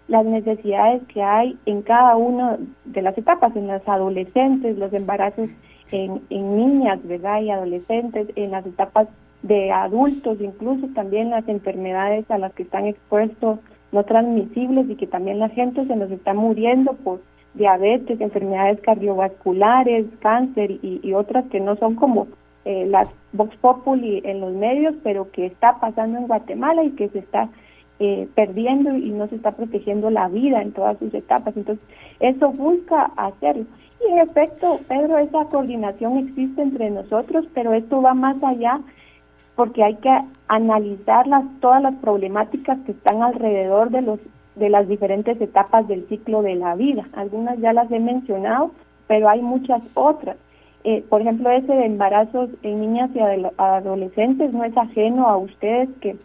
las 0.08 0.26
necesidades 0.26 1.02
que 1.08 1.22
hay 1.22 1.56
en 1.64 1.80
cada 1.80 2.16
una 2.16 2.58
de 2.84 3.02
las 3.02 3.16
etapas, 3.16 3.56
en 3.56 3.66
las 3.66 3.86
adolescentes, 3.88 4.76
los 4.76 4.92
embarazos 4.92 5.48
en, 5.90 6.20
en 6.28 6.56
niñas, 6.56 7.00
¿verdad? 7.04 7.40
Y 7.40 7.50
adolescentes, 7.50 8.28
en 8.36 8.50
las 8.50 8.66
etapas 8.66 9.08
de 9.42 9.70
adultos, 9.70 10.40
incluso 10.40 10.88
también 10.94 11.30
las 11.30 11.48
enfermedades 11.48 12.30
a 12.30 12.38
las 12.38 12.52
que 12.54 12.64
están 12.64 12.86
expuestos 12.86 13.58
no 13.92 14.04
transmisibles 14.04 14.88
y 14.90 14.96
que 14.96 15.06
también 15.06 15.38
la 15.38 15.48
gente 15.48 15.86
se 15.86 15.96
nos 15.96 16.10
está 16.10 16.34
muriendo 16.34 16.92
por 16.92 17.20
diabetes, 17.54 18.20
enfermedades 18.20 18.80
cardiovasculares, 18.80 20.06
cáncer 20.20 20.72
y, 20.82 21.12
otras 21.12 21.46
que 21.46 21.60
no 21.60 21.76
son 21.76 21.94
como 21.94 22.28
eh, 22.64 22.86
las 22.86 23.08
Vox 23.32 23.56
Populi 23.56 24.20
en 24.24 24.40
los 24.40 24.52
medios, 24.52 24.94
pero 25.02 25.30
que 25.30 25.46
está 25.46 25.80
pasando 25.80 26.18
en 26.18 26.26
Guatemala 26.26 26.84
y 26.84 26.90
que 26.90 27.08
se 27.08 27.20
está 27.20 27.48
eh, 28.00 28.28
perdiendo 28.34 28.96
y 28.96 29.10
no 29.10 29.26
se 29.28 29.36
está 29.36 29.52
protegiendo 29.52 30.10
la 30.10 30.28
vida 30.28 30.62
en 30.62 30.72
todas 30.72 30.98
sus 30.98 31.12
etapas. 31.14 31.56
Entonces, 31.56 31.84
eso 32.20 32.50
busca 32.52 33.10
hacerlo. 33.16 33.64
Y 34.06 34.12
en 34.12 34.18
efecto, 34.18 34.78
Pedro, 34.86 35.18
esa 35.18 35.46
coordinación 35.46 36.18
existe 36.18 36.62
entre 36.62 36.90
nosotros, 36.90 37.46
pero 37.54 37.72
esto 37.72 38.00
va 38.00 38.14
más 38.14 38.36
allá 38.42 38.80
porque 39.58 39.82
hay 39.82 39.96
que 39.96 40.20
analizar 40.46 41.26
todas 41.58 41.82
las 41.82 41.96
problemáticas 41.96 42.78
que 42.86 42.92
están 42.92 43.24
alrededor 43.24 43.90
de 43.90 44.02
los 44.02 44.20
de 44.54 44.70
las 44.70 44.86
diferentes 44.86 45.40
etapas 45.40 45.88
del 45.88 46.06
ciclo 46.08 46.42
de 46.42 46.54
la 46.54 46.76
vida. 46.76 47.08
Algunas 47.12 47.58
ya 47.58 47.72
las 47.72 47.90
he 47.90 47.98
mencionado, 47.98 48.70
pero 49.08 49.28
hay 49.28 49.42
muchas 49.42 49.82
otras. 49.94 50.36
Eh, 50.84 51.04
por 51.08 51.22
ejemplo, 51.22 51.50
ese 51.50 51.72
de 51.72 51.86
embarazos 51.86 52.50
en 52.62 52.80
niñas 52.80 53.10
y 53.14 53.18
adolescentes 53.58 54.52
no 54.52 54.62
es 54.62 54.76
ajeno 54.76 55.26
a 55.26 55.36
ustedes 55.38 55.88
que 56.00 56.16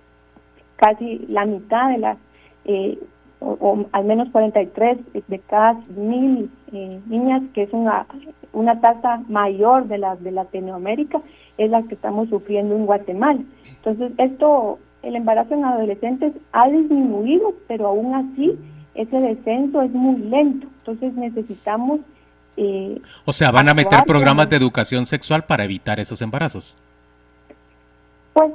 casi 0.76 1.26
la 1.28 1.46
mitad 1.46 1.90
de 1.90 1.98
las, 1.98 2.18
eh, 2.66 3.00
o, 3.44 3.86
al 3.92 4.06
menos 4.06 4.30
43 4.30 4.98
de 5.28 5.40
cada 5.40 5.74
mil 5.96 6.50
eh, 6.72 7.00
niñas, 7.08 7.44
que 7.54 7.64
es 7.64 7.74
una, 7.74 8.06
una 8.54 8.80
tasa 8.82 9.22
mayor 9.28 9.88
de 9.88 9.98
la 9.98 10.16
de 10.16 10.32
Latinoamérica, 10.32 11.22
es 11.58 11.70
la 11.70 11.84
que 11.84 11.96
estamos 11.96 12.30
sufriendo 12.30 12.76
en 12.76 12.86
Guatemala. 12.86 13.42
Entonces, 13.68 14.12
esto, 14.18 14.80
el 15.02 15.16
embarazo 15.16 15.54
en 15.54 15.66
adolescentes 15.66 16.34
ha 16.52 16.70
disminuido, 16.70 17.54
pero 17.68 17.88
aún 17.88 18.16
así 18.16 18.58
ese 18.96 19.20
descenso 19.20 19.82
es 19.82 19.92
muy 19.92 20.18
lento. 20.18 20.68
Entonces 20.80 21.14
necesitamos 21.16 22.00
o 23.26 23.34
sea, 23.34 23.52
van 23.52 23.70
a 23.70 23.74
meter 23.74 24.04
programas 24.06 24.50
de 24.50 24.58
educación 24.58 25.06
sexual 25.06 25.44
para 25.46 25.64
evitar 25.64 26.00
esos 26.00 26.22
embarazos. 26.22 26.76
Pues 28.34 28.52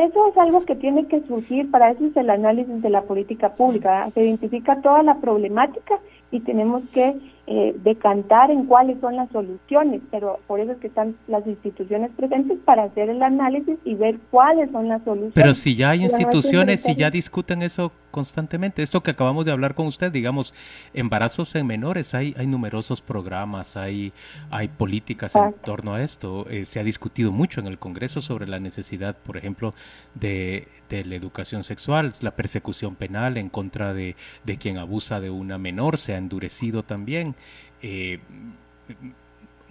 eso 0.00 0.28
es 0.28 0.36
algo 0.38 0.64
que 0.64 0.76
tiene 0.76 1.06
que 1.06 1.20
surgir, 1.22 1.70
para 1.70 1.90
eso 1.90 2.06
es 2.06 2.16
el 2.16 2.30
análisis 2.30 2.82
de 2.82 2.90
la 2.90 3.02
política 3.02 3.54
pública. 3.54 4.10
Se 4.14 4.24
identifica 4.24 4.80
toda 4.80 5.02
la 5.02 5.20
problemática 5.20 5.98
y 6.30 6.40
tenemos 6.40 6.82
que 6.92 7.16
eh, 7.52 7.74
decantar 7.82 8.52
en 8.52 8.66
cuáles 8.66 9.00
son 9.00 9.16
las 9.16 9.28
soluciones, 9.32 10.00
pero 10.12 10.38
por 10.46 10.60
eso 10.60 10.70
es 10.70 10.78
que 10.78 10.86
están 10.86 11.16
las 11.26 11.44
instituciones 11.48 12.12
presentes 12.16 12.56
para 12.64 12.84
hacer 12.84 13.10
el 13.10 13.20
análisis 13.20 13.76
y 13.84 13.96
ver 13.96 14.20
cuáles 14.30 14.70
son 14.70 14.86
las 14.86 15.02
soluciones. 15.02 15.34
Pero 15.34 15.54
si 15.54 15.74
ya 15.74 15.90
hay 15.90 16.04
instituciones 16.04 16.88
y 16.88 16.94
ya 16.94 17.10
discuten 17.10 17.62
eso 17.62 17.90
constantemente, 18.12 18.84
esto 18.84 19.02
que 19.02 19.10
acabamos 19.10 19.46
de 19.46 19.52
hablar 19.52 19.74
con 19.74 19.88
usted, 19.88 20.12
digamos, 20.12 20.54
embarazos 20.94 21.52
en 21.56 21.66
menores, 21.66 22.14
hay, 22.14 22.36
hay 22.38 22.46
numerosos 22.46 23.00
programas, 23.00 23.76
hay, 23.76 24.12
hay 24.52 24.68
políticas 24.68 25.34
en 25.34 25.52
torno 25.64 25.94
a 25.94 26.02
esto, 26.02 26.48
eh, 26.48 26.64
se 26.66 26.78
ha 26.78 26.84
discutido 26.84 27.32
mucho 27.32 27.58
en 27.58 27.66
el 27.66 27.80
Congreso 27.80 28.20
sobre 28.20 28.46
la 28.46 28.60
necesidad, 28.60 29.16
por 29.16 29.36
ejemplo, 29.36 29.74
de, 30.14 30.68
de 30.88 31.04
la 31.04 31.16
educación 31.16 31.64
sexual, 31.64 32.12
la 32.20 32.30
persecución 32.32 32.94
penal 32.94 33.38
en 33.38 33.48
contra 33.48 33.92
de, 33.92 34.14
de 34.44 34.56
quien 34.56 34.78
abusa 34.78 35.18
de 35.18 35.30
una 35.30 35.58
menor 35.58 35.98
se 35.98 36.14
ha 36.14 36.16
endurecido 36.16 36.84
también. 36.84 37.34
Eh, 37.82 38.18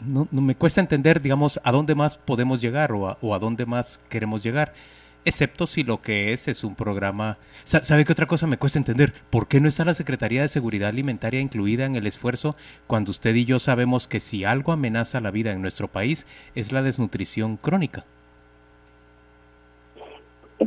no, 0.06 0.28
me 0.32 0.56
cuesta 0.56 0.82
entender, 0.82 1.22
digamos, 1.22 1.60
a 1.64 1.72
dónde 1.72 1.96
más 1.96 2.18
podemos 2.18 2.62
llegar 2.62 2.92
o 2.92 3.34
a, 3.34 3.40
dónde 3.40 3.66
más 3.66 4.00
queremos 4.10 4.44
llegar, 4.44 4.74
excepto 5.26 5.68
si 5.68 5.84
lo 5.84 6.02
que 6.02 6.32
es 6.34 6.48
es 6.48 6.64
un 6.64 6.76
programa. 6.76 7.38
¿Sabe 7.66 8.06
qué 8.06 8.14
otra 8.14 8.28
cosa 8.28 8.48
me 8.48 8.58
cuesta 8.58 8.80
entender? 8.80 9.14
¿Por 9.30 9.48
qué 9.48 9.60
no 9.60 9.68
está 9.68 9.84
la 9.86 9.94
Secretaría 9.94 10.42
de 10.42 10.48
Seguridad 10.48 10.90
Alimentaria 10.90 11.42
incluida 11.42 11.86
en 11.86 11.96
el 11.96 12.08
esfuerzo 12.08 12.56
cuando 12.88 13.12
usted 13.12 13.36
y 13.36 13.46
yo 13.46 13.60
sabemos 13.60 14.08
que 14.08 14.20
si 14.20 14.44
algo 14.46 14.72
amenaza 14.72 15.20
la 15.20 15.32
vida 15.32 15.52
en 15.52 15.62
nuestro 15.62 15.90
país 15.90 16.26
es 16.56 16.72
la 16.72 16.82
desnutrición 16.82 17.58
crónica? 17.58 18.06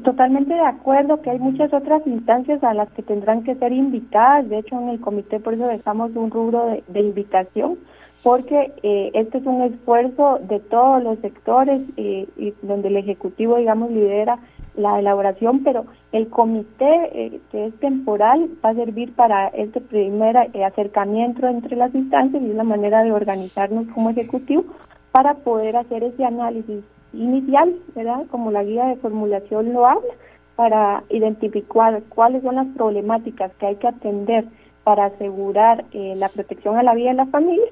Totalmente 0.05 0.55
de 0.55 0.61
acuerdo 0.61 1.21
que 1.23 1.31
hay 1.31 1.39
muchas 1.39 1.73
otras 1.73 2.05
instancias 2.07 2.63
a 2.65 2.75
las 2.75 2.91
que 2.93 3.03
tendrán 3.03 3.45
que 3.45 3.55
ser 3.55 3.73
invitadas. 3.73 4.49
De 4.49 4.59
hecho, 4.59 4.81
en 4.81 4.89
el 4.89 5.01
comité 5.01 5.39
por 5.39 5.55
eso 5.55 5.67
dejamos 5.67 6.17
un 6.17 6.31
rubro 6.31 6.77
de, 6.89 7.01
invitación, 7.01 7.79
porque 8.25 8.73
eh, 8.83 9.11
este 9.15 9.39
es 9.39 9.47
un 9.47 9.63
esfuerzo 9.63 10.41
de 10.49 10.59
todos 10.59 11.03
los 11.05 11.19
sectores 11.21 11.83
eh, 11.97 12.27
y 12.37 12.53
donde 12.63 12.89
el 12.89 12.97
Ejecutivo, 12.97 13.59
digamos, 13.59 13.91
lidera 13.91 14.39
la 14.75 14.99
elaboración, 14.99 15.63
pero 15.63 15.85
el 16.11 16.29
comité 16.29 17.11
eh, 17.13 17.41
que 17.53 17.67
es 17.67 17.75
temporal 17.79 18.49
va 18.65 18.71
a 18.71 18.75
servir 18.75 19.15
para 19.15 19.49
este 19.49 19.81
primer 19.81 20.37
acercamiento 20.37 21.47
entre 21.47 21.77
las 21.77 21.95
instancias 21.95 22.43
y 22.43 22.51
es 22.51 22.57
la 22.57 22.65
manera 22.65 23.05
de 23.05 23.13
organizarnos 23.13 23.87
como 23.89 24.11
Ejecutivo 24.11 24.65
para 25.13 25.35
poder 25.35 25.77
hacer 25.77 26.03
ese 26.03 26.25
análisis 26.25 26.83
inicial, 27.13 27.75
¿verdad? 27.95 28.27
Como 28.31 28.51
la 28.51 28.65
guía 28.65 28.87
de 28.87 28.97
formulación 28.97 29.73
lo 29.73 29.87
habla, 29.87 30.15
para 30.57 31.03
identificar 31.09 32.03
cuáles 32.09 32.43
son 32.43 32.57
las 32.57 32.67
problemáticas 32.77 33.53
que 33.59 33.67
hay 33.67 33.77
que 33.77 33.89
atender 33.89 34.45
para 34.85 35.07
asegurar 35.07 35.85
eh, 35.93 36.15
la 36.17 36.29
protección 36.29 36.77
a 36.77 36.83
la 36.83 36.95
vida 36.95 37.11
de 37.11 37.17
la 37.17 37.27
familia 37.27 37.65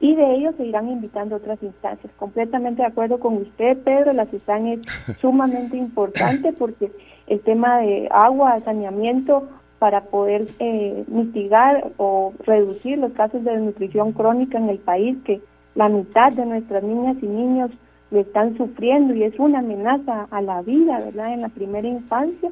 y 0.00 0.14
de 0.14 0.34
ellos 0.34 0.54
se 0.56 0.66
irán 0.66 0.88
invitando 0.88 1.36
otras 1.36 1.62
instancias. 1.62 2.12
Completamente 2.18 2.82
de 2.82 2.88
acuerdo 2.88 3.18
con 3.18 3.38
usted, 3.38 3.78
Pedro, 3.78 4.12
la 4.12 4.26
CISAN 4.26 4.66
es 4.66 4.80
sumamente 5.20 5.76
importante 5.76 6.52
porque 6.52 6.92
el 7.26 7.40
tema 7.40 7.78
de 7.78 8.08
agua, 8.10 8.58
saneamiento, 8.60 9.48
para 9.78 10.02
poder 10.04 10.48
eh, 10.58 11.04
mitigar 11.06 11.92
o 11.98 12.32
reducir 12.44 12.98
los 12.98 13.12
casos 13.12 13.44
de 13.44 13.52
desnutrición 13.52 14.12
crónica 14.12 14.58
en 14.58 14.68
el 14.68 14.78
país, 14.78 15.16
que 15.24 15.40
la 15.74 15.88
mitad 15.88 16.32
de 16.32 16.46
nuestras 16.46 16.82
niñas 16.82 17.16
y 17.20 17.26
niños 17.26 17.70
lo 18.10 18.20
están 18.20 18.56
sufriendo 18.56 19.14
y 19.14 19.24
es 19.24 19.38
una 19.38 19.58
amenaza 19.58 20.28
a 20.30 20.40
la 20.40 20.62
vida, 20.62 21.00
¿verdad? 21.00 21.32
En 21.32 21.42
la 21.42 21.48
primera 21.48 21.88
infancia 21.88 22.50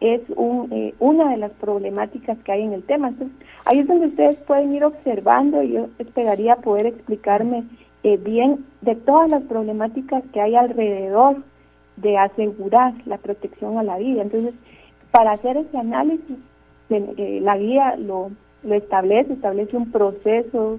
es 0.00 0.22
un, 0.34 0.68
eh, 0.72 0.94
una 0.98 1.30
de 1.30 1.36
las 1.36 1.52
problemáticas 1.52 2.38
que 2.38 2.52
hay 2.52 2.62
en 2.62 2.72
el 2.72 2.82
tema. 2.84 3.08
Entonces, 3.08 3.36
ahí 3.66 3.80
es 3.80 3.86
donde 3.86 4.06
ustedes 4.06 4.38
pueden 4.46 4.74
ir 4.74 4.84
observando 4.84 5.62
y 5.62 5.72
yo 5.72 5.88
esperaría 5.98 6.56
poder 6.56 6.86
explicarme 6.86 7.64
eh, 8.02 8.16
bien 8.16 8.64
de 8.80 8.94
todas 8.94 9.28
las 9.28 9.42
problemáticas 9.42 10.22
que 10.32 10.40
hay 10.40 10.54
alrededor 10.54 11.36
de 11.96 12.16
asegurar 12.16 12.94
la 13.04 13.18
protección 13.18 13.76
a 13.76 13.82
la 13.82 13.98
vida. 13.98 14.22
Entonces, 14.22 14.54
para 15.10 15.32
hacer 15.32 15.58
ese 15.58 15.76
análisis, 15.76 16.38
eh, 16.88 17.40
la 17.42 17.58
guía 17.58 17.96
lo 17.96 18.30
establece, 18.64 19.34
establece 19.34 19.76
un 19.76 19.90
proceso 19.90 20.78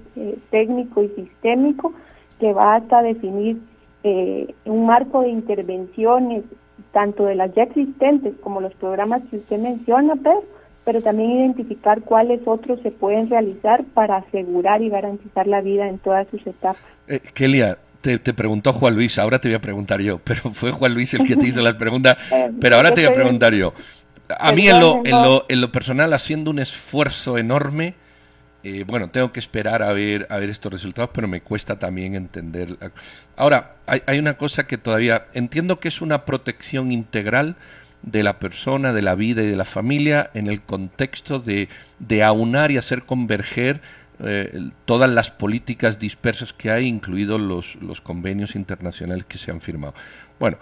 técnico 0.50 1.04
y 1.04 1.10
sistémico 1.10 1.94
que 2.40 2.54
va 2.54 2.76
hasta 2.76 3.04
definir 3.04 3.62
eh, 4.04 4.54
un 4.66 4.86
marco 4.86 5.22
de 5.22 5.30
intervenciones, 5.30 6.44
tanto 6.92 7.26
de 7.26 7.36
las 7.36 7.54
ya 7.54 7.64
existentes 7.64 8.34
como 8.42 8.62
los 8.62 8.74
programas 8.76 9.22
que 9.30 9.38
usted 9.38 9.60
menciona, 9.60 10.16
pero, 10.16 10.44
pero 10.84 11.02
también 11.02 11.32
identificar 11.32 12.02
cuáles 12.02 12.42
otros 12.46 12.80
se 12.82 12.92
pueden 12.92 13.30
realizar 13.30 13.84
para 13.94 14.18
asegurar 14.18 14.82
y 14.82 14.90
garantizar 14.90 15.48
la 15.48 15.62
vida 15.62 15.88
en 15.88 16.00
todas 16.00 16.28
sus 16.30 16.46
etapas. 16.46 16.82
Eh, 17.08 17.20
Kelia, 17.34 17.78
te, 18.02 18.18
preguntó 18.34 18.74
Juan 18.74 18.96
Luis, 18.96 19.20
ahora 19.20 19.40
te 19.40 19.48
voy 19.48 19.56
a 19.56 19.62
preguntar 19.62 20.02
yo, 20.02 20.20
pero 20.24 20.52
fue 20.54 20.72
Juan 20.72 20.94
Luis 20.94 21.14
el 21.14 21.26
que 21.26 21.36
te 21.36 21.48
hizo 21.48 21.62
la 21.62 21.78
pregunta, 21.78 22.18
eh, 22.32 22.52
pero 22.60 22.78
ahora 22.78 22.94
te 22.94 23.02
voy 23.02 23.12
a 23.12 23.16
preguntar 23.16 23.54
yo. 23.54 23.74
A 24.40 24.54
mí 24.54 24.68
en 24.68 24.80
lo, 24.80 25.02
en, 25.04 25.12
lo, 25.12 25.46
en 25.50 25.60
lo 25.60 25.72
personal, 25.72 26.14
haciendo 26.14 26.52
un 26.52 26.60
esfuerzo 26.60 27.38
enorme, 27.38 27.96
eh, 28.64 28.84
bueno, 28.86 29.10
tengo 29.10 29.32
que 29.32 29.40
esperar 29.40 29.84
a 29.84 29.92
ver, 29.94 30.28
a 30.30 30.38
ver 30.38 30.50
estos 30.50 30.72
resultados, 30.72 31.12
pero 31.14 31.28
me 31.28 31.42
cuesta 31.42 31.80
también 31.80 32.16
entender. 32.16 32.78
Ahora, 33.36 33.76
hay, 33.86 34.20
una 34.20 34.36
cosa 34.36 34.68
que 34.68 34.78
todavía 34.78 35.26
entiendo 35.34 35.80
que 35.80 35.88
es 35.88 36.02
una 36.02 36.26
protección 36.26 36.92
integral 36.92 37.56
de 38.04 38.24
la 38.24 38.40
persona, 38.40 38.94
de 38.94 39.02
la 39.02 39.16
vida 39.16 39.44
y 39.44 39.48
de 39.48 39.56
la 39.56 39.66
familia 39.66 40.30
en 40.34 40.48
el 40.48 40.62
contexto 40.62 41.40
de, 41.40 41.70
de 42.00 42.24
aunar 42.24 42.72
y 42.72 42.78
hacer 42.78 43.04
converger 43.04 43.82
eh, 44.24 44.70
todas 44.86 45.10
las 45.10 45.32
políticas 45.32 45.98
dispersas 45.98 46.54
que 46.54 46.70
hay, 46.70 46.86
incluidos 46.86 47.42
los, 47.42 47.76
los, 47.82 48.02
convenios 48.02 48.56
internacionales 48.56 49.26
que 49.26 49.40
se 49.40 49.50
han 49.50 49.62
firmado. 49.62 49.96
Bueno, 50.40 50.58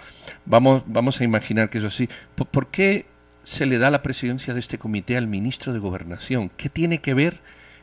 vamos, 0.45 0.83
vamos 0.85 1.19
a 1.19 1.25
imaginar 1.25 1.69
que 1.69 1.79
es 1.79 1.83
así. 1.83 2.07
¿Por, 2.35 2.67
qué 2.67 3.05
se 3.43 3.65
le 3.65 3.77
da 3.77 3.91
la 3.91 4.01
presidencia 4.01 4.53
de 4.53 4.61
este 4.61 4.77
comité 4.77 5.17
al 5.17 5.27
ministro 5.27 5.73
de 5.73 5.79
Gobernación? 5.79 6.49
¿Qué 6.55 6.69
tiene 6.69 6.99
que 6.99 7.13
ver 7.13 7.39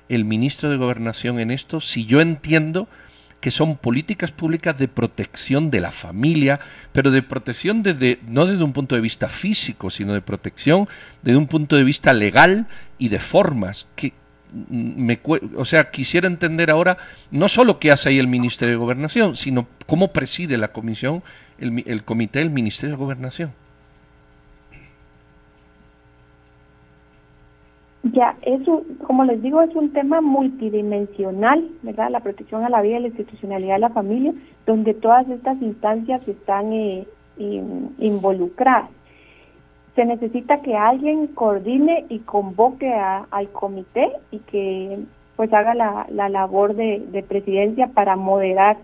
el 0.08 0.25
ministro 0.25 0.70
de 0.70 0.76
Gobernación 0.76 1.38
en 1.38 1.50
esto 1.50 1.80
si 1.80 2.06
yo 2.06 2.20
entiendo 2.20 2.88
que 3.40 3.50
son 3.50 3.76
políticas 3.76 4.32
públicas 4.32 4.76
de 4.78 4.88
protección 4.88 5.70
de 5.70 5.80
la 5.80 5.92
familia, 5.92 6.58
pero 6.92 7.10
de 7.10 7.22
protección 7.22 7.82
desde, 7.82 8.18
no 8.26 8.46
desde 8.46 8.64
un 8.64 8.72
punto 8.72 8.94
de 8.94 9.00
vista 9.00 9.28
físico, 9.28 9.90
sino 9.90 10.14
de 10.14 10.20
protección 10.20 10.88
desde 11.22 11.38
un 11.38 11.46
punto 11.46 11.76
de 11.76 11.84
vista 11.84 12.12
legal 12.12 12.66
y 12.98 13.08
de 13.08 13.20
formas. 13.20 13.86
que 13.94 14.14
me, 14.70 15.20
o 15.56 15.64
sea, 15.64 15.90
quisiera 15.90 16.26
entender 16.26 16.70
ahora 16.70 16.96
no 17.30 17.48
solo 17.48 17.78
qué 17.78 17.90
hace 17.90 18.08
ahí 18.08 18.18
el 18.18 18.26
Ministerio 18.26 18.75
de 18.75 18.78
Gobernación, 18.78 19.36
sino 19.36 19.68
cómo 19.86 20.12
preside 20.12 20.56
la 20.56 20.68
comisión, 20.68 21.22
el, 21.58 21.84
el 21.86 22.04
comité 22.04 22.38
del 22.38 22.50
Ministerio 22.50 22.96
de 22.96 23.02
Gobernación. 23.02 23.52
Ya, 28.12 28.36
eso, 28.42 28.84
como 29.06 29.25
les 29.25 29.42
digo, 29.42 29.62
es 29.62 29.75
un 29.75 29.92
tema 29.92 30.20
multidimensional, 30.20 31.68
¿verdad? 31.82 32.10
La 32.10 32.20
protección 32.20 32.62
a 32.62 32.68
la 32.68 32.82
vida 32.82 32.98
y 32.98 33.02
la 33.02 33.08
institucionalidad 33.08 33.75
de 33.75 33.80
la 33.80 33.90
familia, 33.90 34.32
donde 34.66 34.94
todas 34.94 35.28
estas 35.28 35.60
instancias 35.62 36.26
están 36.28 36.72
eh, 36.72 37.06
involucradas 37.98 38.90
se 39.96 40.04
necesita 40.04 40.60
que 40.60 40.76
alguien 40.76 41.26
coordine 41.28 42.04
y 42.10 42.20
convoque 42.20 42.92
al 42.92 43.48
comité 43.48 44.12
y 44.30 44.38
que 44.40 44.98
pues 45.36 45.52
haga 45.52 45.75
la, 45.75 46.28
labor 46.28 46.75
de, 46.75 47.25
presidencia 47.26 47.88
para 47.88 48.14
moderar 48.14 48.76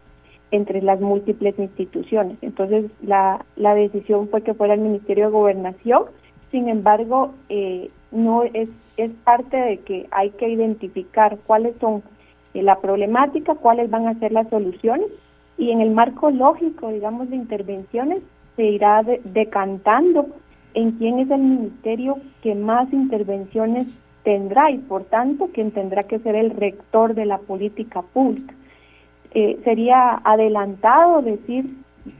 entre 0.51 0.83
las 0.83 1.01
múltiples 1.01 1.59
instituciones. 1.59 2.39
Entonces 2.41 2.91
la, 3.03 3.45
la 3.57 3.75
decisión 3.75 4.29
fue 4.29 4.43
que 4.43 4.55
fuera 4.55 4.75
el 4.75 4.81
Ministerio 4.81 5.27
de 5.27 5.33
Gobernación, 5.33 6.05
sin 6.51 6.69
embargo 6.69 7.35
eh, 7.51 7.91
no 8.11 8.45
es, 8.45 8.69
es 8.97 9.11
parte 9.25 9.57
de 9.57 9.79
que 9.79 10.07
hay 10.11 10.31
que 10.31 10.49
identificar 10.49 11.39
cuáles 11.47 11.75
son 11.81 12.03
eh, 12.55 12.63
la 12.63 12.81
problemática, 12.81 13.55
cuáles 13.55 13.91
van 13.91 14.07
a 14.07 14.19
ser 14.19 14.33
las 14.33 14.49
soluciones 14.49 15.09
y 15.59 15.71
en 15.71 15.81
el 15.81 15.91
marco 15.91 16.31
lógico, 16.31 16.91
digamos, 16.91 17.31
de 17.31 17.37
intervenciones 17.37 18.23
se 18.57 18.65
irá 18.65 19.03
decantando 19.25 20.27
en 20.75 20.93
quién 20.93 21.19
es 21.19 21.31
el 21.31 21.41
ministerio 21.41 22.19
que 22.43 22.55
más 22.55 22.93
intervenciones 22.93 23.87
tendrá 24.25 24.71
y 24.71 24.79
por 24.79 25.05
tanto 25.05 25.49
quien 25.53 25.71
tendrá 25.71 26.05
que 26.05 26.19
ser 26.21 26.35
el 26.35 26.51
rector 26.51 27.15
de 27.15 27.27
la 27.27 27.39
política 27.39 28.03
pública. 28.03 28.55
Eh, 29.35 29.59
sería 29.65 30.21
adelantado 30.25 31.23
decir 31.23 31.65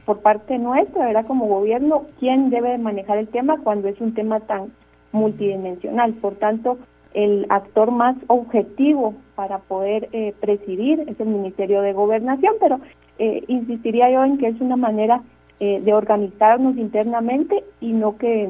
por 0.05 0.21
parte 0.21 0.57
nuestra, 0.57 1.05
¿verdad? 1.05 1.25
Como 1.27 1.47
gobierno, 1.47 2.05
quién 2.19 2.49
debe 2.49 2.77
manejar 2.77 3.17
el 3.17 3.27
tema 3.27 3.57
cuando 3.63 3.87
es 3.87 3.99
un 4.01 4.13
tema 4.13 4.39
tan 4.41 4.71
multidimensional. 5.13 6.13
Por 6.15 6.35
tanto, 6.35 6.77
el 7.13 7.45
actor 7.49 7.91
más 7.91 8.17
objetivo 8.27 9.13
para 9.35 9.59
poder 9.59 10.09
eh, 10.11 10.33
presidir 10.41 11.05
es 11.07 11.17
el 11.19 11.27
Ministerio 11.27 11.81
de 11.81 11.93
Gobernación, 11.93 12.55
pero 12.59 12.79
eh, 13.19 13.43
insistiría 13.47 14.11
yo 14.11 14.25
en 14.25 14.37
que 14.37 14.47
es 14.47 14.59
una 14.59 14.75
manera 14.75 15.21
eh, 15.59 15.79
de 15.81 15.93
organizarnos 15.93 16.75
internamente 16.75 17.63
y 17.79 17.93
no 17.93 18.17
que 18.17 18.49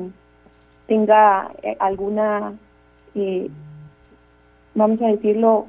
tenga 0.88 1.52
eh, 1.62 1.76
alguna, 1.80 2.54
eh, 3.14 3.50
vamos 4.74 5.00
a 5.02 5.08
decirlo, 5.08 5.68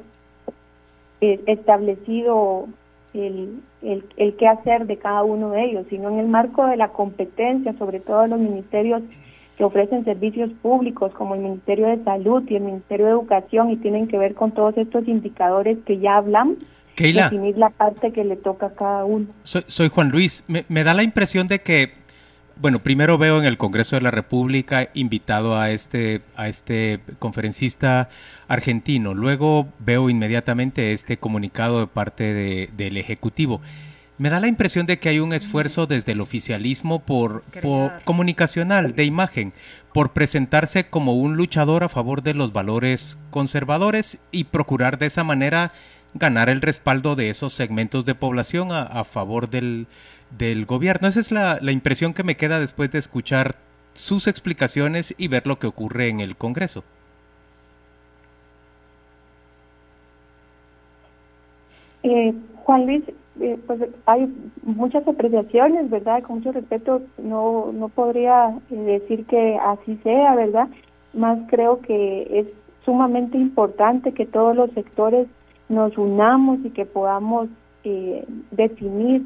establecido 1.21 2.67
el, 3.15 3.61
el, 3.83 4.05
el 4.17 4.37
qué 4.37 4.47
hacer 4.47 4.87
de 4.87 4.97
cada 4.99 5.23
uno 5.23 5.51
de 5.51 5.65
ellos, 5.65 5.87
sino 5.91 6.09
en 6.09 6.19
el 6.19 6.29
marco 6.29 6.67
de 6.67 6.77
la 6.77 6.89
competencia, 6.89 7.73
sobre 7.79 8.01
todo 8.01 8.27
los 8.27 8.39
ministerios 8.39 9.03
que 9.57 9.65
ofrecen 9.65 10.05
servicios 10.05 10.51
públicos 10.63 11.13
como 11.13 11.35
el 11.35 11.41
Ministerio 11.41 11.87
de 11.87 12.03
Salud 12.05 12.43
y 12.49 12.57
el 12.57 12.63
Ministerio 12.63 13.07
de 13.07 13.13
Educación 13.13 13.71
y 13.71 13.77
tienen 13.77 14.09
que 14.09 14.19
ver 14.19 14.35
con 14.35 14.53
todos 14.53 14.77
estos 14.77 15.07
indicadores 15.07 15.79
que 15.87 15.99
ya 15.99 16.17
hablamos, 16.17 16.57
definir 16.97 17.57
la 17.57 17.71
parte 17.71 18.13
que 18.13 18.25
le 18.25 18.37
toca 18.37 18.67
a 18.67 18.75
cada 18.75 19.05
uno. 19.05 19.27
Soy, 19.43 19.89
Juan 19.89 20.11
Luis. 20.11 20.45
Me, 20.49 20.85
da 20.85 20.95
la 20.95 21.05
impresión 21.05 21.47
de 21.47 21.61
que, 21.61 21.93
bueno, 22.57 22.81
primero 22.81 23.17
veo 23.17 23.39
en 23.39 23.45
el 23.45 23.57
Congreso 23.57 23.95
de 23.95 24.03
la 24.03 24.11
República 24.11 24.89
invitado 24.95 25.57
a 25.57 25.71
este, 25.71 26.23
a 26.37 26.49
este 26.49 27.01
conferencista 27.21 28.09
argentino. 28.49 29.15
Luego 29.15 29.69
veo 29.79 30.11
inmediatamente 30.11 30.93
este 30.93 31.17
comunicado 31.17 31.81
de 31.81 31.87
parte 31.87 32.69
del 32.77 32.97
Ejecutivo. 32.97 33.61
Me 34.17 34.31
da 34.31 34.39
la 34.39 34.47
impresión 34.47 34.87
de 34.87 34.99
que 34.99 35.09
hay 35.09 35.19
un 35.19 35.33
esfuerzo 35.33 35.87
desde 35.87 36.13
el 36.13 36.21
oficialismo 36.21 37.01
por, 37.01 37.43
por, 37.61 38.01
comunicacional, 38.05 38.95
de 38.95 39.05
imagen, 39.05 39.53
por 39.93 40.13
presentarse 40.13 40.85
como 40.85 41.15
un 41.15 41.37
luchador 41.37 41.83
a 41.83 41.89
favor 41.89 42.23
de 42.23 42.35
los 42.35 42.53
valores 42.53 43.19
conservadores 43.31 44.19
y 44.31 44.45
procurar 44.45 44.99
de 44.99 45.07
esa 45.07 45.25
manera 45.25 45.73
ganar 46.15 46.49
el 46.49 46.61
respaldo 46.61 47.17
de 47.17 47.29
esos 47.31 47.55
segmentos 47.55 48.05
de 48.05 48.15
población 48.15 48.71
a, 48.71 49.03
favor 49.03 49.51
del, 49.51 49.89
del, 50.39 50.65
gobierno. 50.65 51.09
Esa 51.09 51.19
es 51.19 51.33
la, 51.33 51.59
la, 51.61 51.73
impresión 51.73 52.15
que 52.15 52.23
me 52.23 52.37
queda 52.37 52.61
después 52.61 52.93
de 52.93 53.01
escuchar 53.01 53.57
sus 53.95 54.29
explicaciones 54.29 55.13
y 55.19 55.27
ver 55.27 55.45
lo 55.45 55.59
que 55.59 55.67
ocurre 55.67 56.09
en 56.09 56.21
el 56.21 56.37
Congreso. 56.37 56.85
Eh, 62.05 62.33
Juan 62.63 62.87
Luis, 62.87 63.03
eh, 63.41 63.59
pues 63.67 63.81
hay 64.07 64.33
muchas 64.63 65.07
apreciaciones, 65.09 65.91
¿verdad? 65.91 66.23
Con 66.23 66.37
mucho 66.37 66.53
respeto, 66.53 67.03
no, 67.19 67.73
no 67.73 67.89
podría 67.89 68.57
eh, 68.71 68.77
decir 68.77 69.27
que 69.27 69.57
así 69.57 69.97
sea, 70.05 70.37
¿verdad? 70.37 70.69
Más 71.13 71.39
creo 71.49 71.81
que 71.81 72.41
es 72.41 72.47
sumamente 72.85 73.37
importante 73.37 74.13
que 74.13 74.27
todos 74.27 74.55
los 74.55 74.71
sectores 74.73 75.27
nos 75.69 75.97
unamos 75.99 76.59
y 76.65 76.71
que 76.71 76.85
podamos 76.85 77.49
eh, 77.85 78.25
definir 78.51 79.23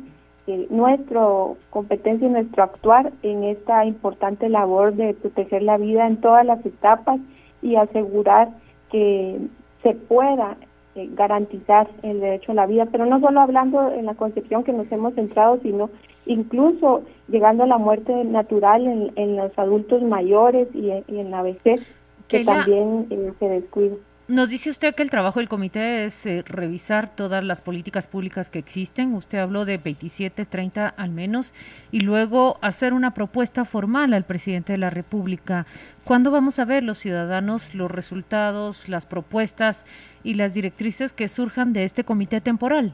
nuestra 0.71 1.21
competencia 1.68 2.27
y 2.27 2.31
nuestro 2.31 2.62
actuar 2.62 3.12
en 3.23 3.44
esta 3.44 3.85
importante 3.85 4.49
labor 4.49 4.94
de 4.94 5.12
proteger 5.12 5.62
la 5.62 5.77
vida 5.77 6.07
en 6.07 6.23
todas 6.23 6.47
las 6.47 6.64
etapas 6.64 7.21
y 7.61 7.77
asegurar 7.77 8.49
que 8.90 9.38
se 9.83 9.92
pueda 9.92 10.57
eh, 10.98 11.08
garantizar 11.14 11.88
el 12.02 12.20
derecho 12.20 12.52
a 12.52 12.56
la 12.56 12.66
vida, 12.66 12.87
pero 12.90 13.06
no 13.06 13.20
solo 13.20 13.40
hablando 13.40 13.92
en 13.92 14.06
la 14.06 14.14
concepción 14.14 14.64
que 14.64 14.72
nos 14.72 14.90
hemos 14.90 15.14
centrado, 15.14 15.61
sino 15.62 15.90
incluso 16.26 17.02
llegando 17.28 17.62
a 17.62 17.66
la 17.68 17.78
muerte 17.78 18.24
natural 18.24 19.12
en, 19.14 19.37
los 19.37 19.56
adultos 19.56 20.02
mayores 20.02 20.68
y, 20.74 20.90
en 20.90 21.30
la 21.30 21.42
vejez, 21.42 21.80
que 22.26 22.44
también 22.44 23.06
se 23.38 23.48
descuida. 23.48 23.94
Nos 24.28 24.50
dice 24.50 24.68
usted 24.68 24.94
que 24.94 25.02
el 25.02 25.10
trabajo 25.10 25.40
del 25.40 25.48
comité 25.48 26.04
es 26.04 26.26
eh, 26.26 26.44
revisar 26.44 27.08
todas 27.08 27.42
las 27.42 27.62
políticas 27.62 28.06
públicas 28.06 28.50
que 28.50 28.58
existen. 28.58 29.14
Usted 29.14 29.38
habló 29.38 29.64
de 29.64 29.78
27, 29.78 30.44
30 30.44 30.86
al 30.86 31.10
menos, 31.12 31.54
y 31.92 32.00
luego 32.00 32.58
hacer 32.60 32.92
una 32.92 33.14
propuesta 33.14 33.64
formal 33.64 34.12
al 34.12 34.24
presidente 34.24 34.72
de 34.72 34.78
la 34.78 34.90
República. 34.90 35.64
¿Cuándo 36.04 36.30
vamos 36.30 36.58
a 36.58 36.66
ver 36.66 36.82
los 36.82 36.98
ciudadanos 36.98 37.74
los 37.74 37.90
resultados, 37.90 38.86
las 38.90 39.06
propuestas 39.06 39.86
y 40.22 40.34
las 40.34 40.52
directrices 40.52 41.14
que 41.14 41.28
surjan 41.28 41.72
de 41.72 41.84
este 41.84 42.04
comité 42.04 42.42
temporal? 42.42 42.92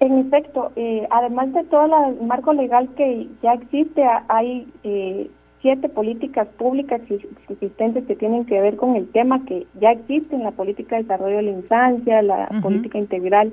En 0.00 0.18
efecto, 0.18 0.72
eh, 0.76 1.08
además 1.10 1.54
de 1.54 1.64
todo 1.64 1.86
el 1.86 2.26
marco 2.26 2.52
legal 2.52 2.86
que 2.96 3.28
ya 3.42 3.54
existe, 3.54 4.04
hay 4.28 4.68
eh, 4.84 5.30
siete 5.62 5.88
políticas 5.88 6.48
públicas 6.58 7.00
existentes 7.48 8.04
que 8.06 8.16
tienen 8.16 8.44
que 8.44 8.60
ver 8.60 8.76
con 8.76 8.96
el 8.96 9.08
tema 9.10 9.44
que 9.44 9.66
ya 9.80 9.92
existen, 9.92 10.42
la 10.42 10.50
política 10.50 10.96
de 10.96 11.02
desarrollo 11.02 11.36
de 11.36 11.42
la 11.42 11.50
infancia, 11.52 12.20
la 12.20 12.48
política 12.60 12.98
integral, 12.98 13.52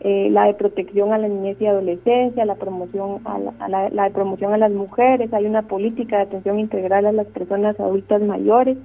eh, 0.00 0.28
la 0.30 0.44
de 0.44 0.54
protección 0.54 1.12
a 1.12 1.18
la 1.18 1.26
niñez 1.26 1.60
y 1.60 1.66
adolescencia, 1.66 2.44
la 2.44 2.54
promoción 2.54 3.20
a 3.24 3.68
la, 3.68 3.88
la, 3.90 4.04
de 4.04 4.10
promoción 4.10 4.54
a 4.54 4.58
las 4.58 4.70
mujeres, 4.70 5.32
hay 5.32 5.46
una 5.46 5.62
política 5.62 6.18
de 6.18 6.22
atención 6.22 6.60
integral 6.60 7.06
a 7.06 7.12
las 7.12 7.26
personas 7.26 7.78
adultas 7.80 8.22
mayores 8.22 8.78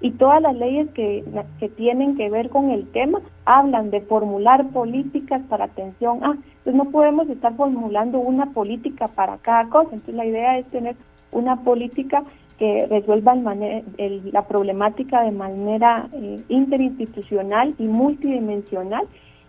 y 0.00 0.10
todas 0.10 0.42
las 0.42 0.54
leyes 0.54 0.90
que, 0.90 1.24
que 1.58 1.70
tienen 1.70 2.16
que 2.16 2.28
ver 2.28 2.50
con 2.50 2.70
el 2.70 2.86
tema 2.88 3.20
hablan 3.46 3.90
de 3.90 4.02
formular 4.02 4.68
políticas 4.70 5.40
para 5.48 5.66
atención 5.66 6.22
a, 6.22 6.32
entonces 6.32 6.74
no 6.74 6.90
podemos 6.90 7.28
estar 7.30 7.54
formulando 7.54 8.18
una 8.18 8.52
política 8.52 9.08
para 9.08 9.38
cada 9.38 9.70
cosa, 9.70 9.90
entonces 9.92 10.14
la 10.14 10.26
idea 10.26 10.58
es 10.58 10.66
tener 10.66 10.96
una 11.34 11.56
política 11.56 12.24
que 12.58 12.86
resuelva 12.86 13.34
el, 13.98 14.30
la 14.32 14.46
problemática 14.46 15.22
de 15.22 15.32
manera 15.32 16.08
eh, 16.12 16.40
interinstitucional 16.48 17.74
y 17.78 17.84
multidimensional 17.84 19.06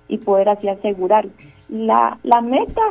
y 0.08 0.18
poder 0.18 0.50
así 0.50 0.68
asegurar. 0.68 1.26
la, 1.70 2.18
la 2.24 2.42
meta 2.42 2.82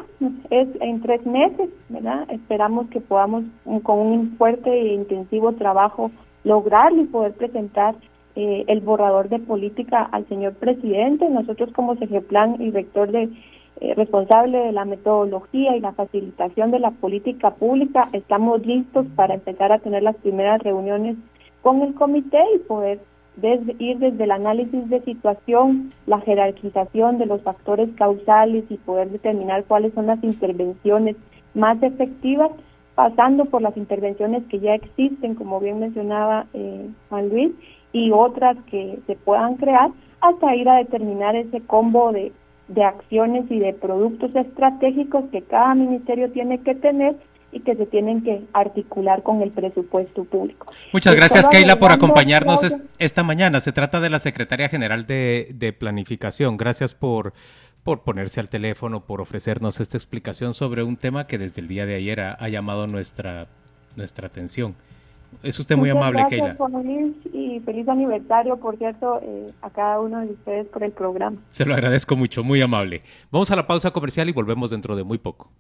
es 0.51 0.69
en 0.81 1.01
tres 1.01 1.25
meses, 1.27 1.69
¿verdad? 1.89 2.27
Esperamos 2.31 2.89
que 2.89 3.01
podamos 3.01 3.45
con 3.83 3.99
un 3.99 4.37
fuerte 4.37 4.71
e 4.71 4.95
intensivo 4.95 5.53
trabajo 5.53 6.11
lograrlo 6.45 7.03
y 7.03 7.07
poder 7.07 7.33
presentar 7.33 7.95
eh, 8.37 8.65
el 8.67 8.81
borrador 8.81 9.29
de 9.29 9.39
política 9.39 10.03
al 10.11 10.27
señor 10.29 10.55
presidente. 10.55 11.29
Nosotros 11.29 11.71
como 11.73 11.95
plan 11.97 12.57
y 12.61 12.71
rector 12.71 13.13
de 13.13 13.29
eh, 13.81 13.95
responsable 13.95 14.59
de 14.59 14.73
la 14.73 14.85
metodología 14.85 15.77
y 15.77 15.81
la 15.81 15.93
facilitación 15.93 16.71
de 16.71 16.79
la 16.79 16.93
política 16.93 17.51
pública, 17.51 18.09
estamos 18.13 18.65
listos 18.65 19.07
para 19.17 19.35
empezar 19.35 19.73
a 19.73 19.79
tener 19.79 20.03
las 20.03 20.17
primeras 20.17 20.63
reuniones 20.63 21.17
con 21.63 21.83
el 21.83 21.95
comité 21.95 22.41
y 22.55 22.59
poder 22.61 23.01
ir 23.79 23.99
desde 23.99 24.25
el 24.25 24.31
análisis 24.31 24.89
de 24.89 25.01
situación, 25.03 25.93
la 26.07 26.21
jerarquización 26.21 27.19
de 27.19 27.27
los 27.27 27.43
factores 27.43 27.89
causales 27.97 28.65
y 28.69 28.77
poder 28.77 29.11
determinar 29.11 29.65
cuáles 29.65 29.93
son 29.95 30.07
las 30.07 30.23
intervenciones 30.23 31.17
más 31.55 31.83
efectivas, 31.83 32.51
pasando 32.95 33.47
por 33.47 33.61
las 33.61 33.77
intervenciones 33.77 34.45
que 34.45 34.61
ya 34.61 34.75
existen, 34.75 35.35
como 35.35 35.59
bien 35.59 35.81
mencionaba 35.81 36.47
eh, 36.55 36.89
Juan 37.09 37.29
Luis, 37.29 37.51
y 37.93 38.13
otras 38.13 38.57
que 38.71 39.01
se 39.07 39.17
puedan 39.17 39.57
crear, 39.57 39.91
hasta 40.21 40.55
ir 40.55 40.69
a 40.69 40.77
determinar 40.77 41.35
ese 41.35 41.61
combo 41.61 42.13
de, 42.13 42.33
de 42.69 42.85
acciones 42.85 43.51
y 43.51 43.59
de 43.59 43.73
productos 43.75 44.35
estratégicos 44.35 45.25
que 45.31 45.43
cada 45.43 45.75
ministerio 45.75 46.31
tiene 46.31 46.61
que 46.61 46.75
tener 46.75 47.17
y 47.55 47.61
que 47.61 47.77
se 47.77 47.87
tienen 47.87 48.23
que 48.23 48.43
articular 48.53 49.23
con 49.23 49.41
el 49.41 49.53
presupuesto 49.53 50.25
público. 50.25 50.67
Muchas 50.93 51.15
gracias, 51.15 51.49
Keila, 51.49 51.79
por 51.79 51.93
acompañarnos 51.93 52.61
esta 52.99 53.23
mañana. 53.23 53.61
Se 53.61 53.71
trata 53.71 54.01
de 54.01 54.11
la 54.11 54.19
Secretaria 54.19 54.69
General 54.69 55.07
de, 55.07 55.77
Planificación. 55.79 56.57
Gracias 56.57 56.95
por, 56.95 57.33
por 57.85 58.03
ponerse 58.03 58.41
al 58.41 58.49
teléfono, 58.49 59.07
por 59.07 59.21
ofrecernos 59.21 59.79
esta 59.79 59.97
explicación 59.97 60.55
sobre 60.55 60.83
un 60.83 60.97
tema 60.97 61.29
que 61.29 61.39
desde 61.39 61.61
el 61.61 61.69
día 61.69 61.87
de 61.87 61.95
ayer 61.95 62.21
ha, 62.21 62.49
llamado 62.49 62.89
nuestra, 62.89 63.47
nuestra 63.95 64.27
atención. 64.27 64.75
Es 65.43 65.59
usted 65.59 65.77
muy 65.77 65.91
amable, 65.91 66.21
gracias, 66.21 66.57
Keila. 66.57 66.83
Luis, 66.83 67.15
y 67.33 67.61
feliz 67.61 67.89
aniversario, 67.89 68.57
por 68.57 68.77
cierto, 68.77 69.21
eh, 69.23 69.53
a 69.63 69.71
cada 69.71 70.01
uno 70.01 70.21
de 70.21 70.33
ustedes 70.33 70.67
por 70.69 70.83
el 70.83 70.93
programa. 70.93 71.39
Se 71.51 71.65
lo 71.65 71.75
agradezco 71.75 72.17
mucho, 72.17 72.43
muy 72.43 72.61
amable. 72.61 73.03
Vamos 73.31 73.51
a 73.51 73.57
la 73.57 73.67
pausa 73.67 73.91
comercial 73.91 74.29
y 74.29 74.33
volvemos 74.33 74.71
dentro 74.71 74.97
de 74.97 75.05
muy 75.05 75.19
poco. 75.19 75.51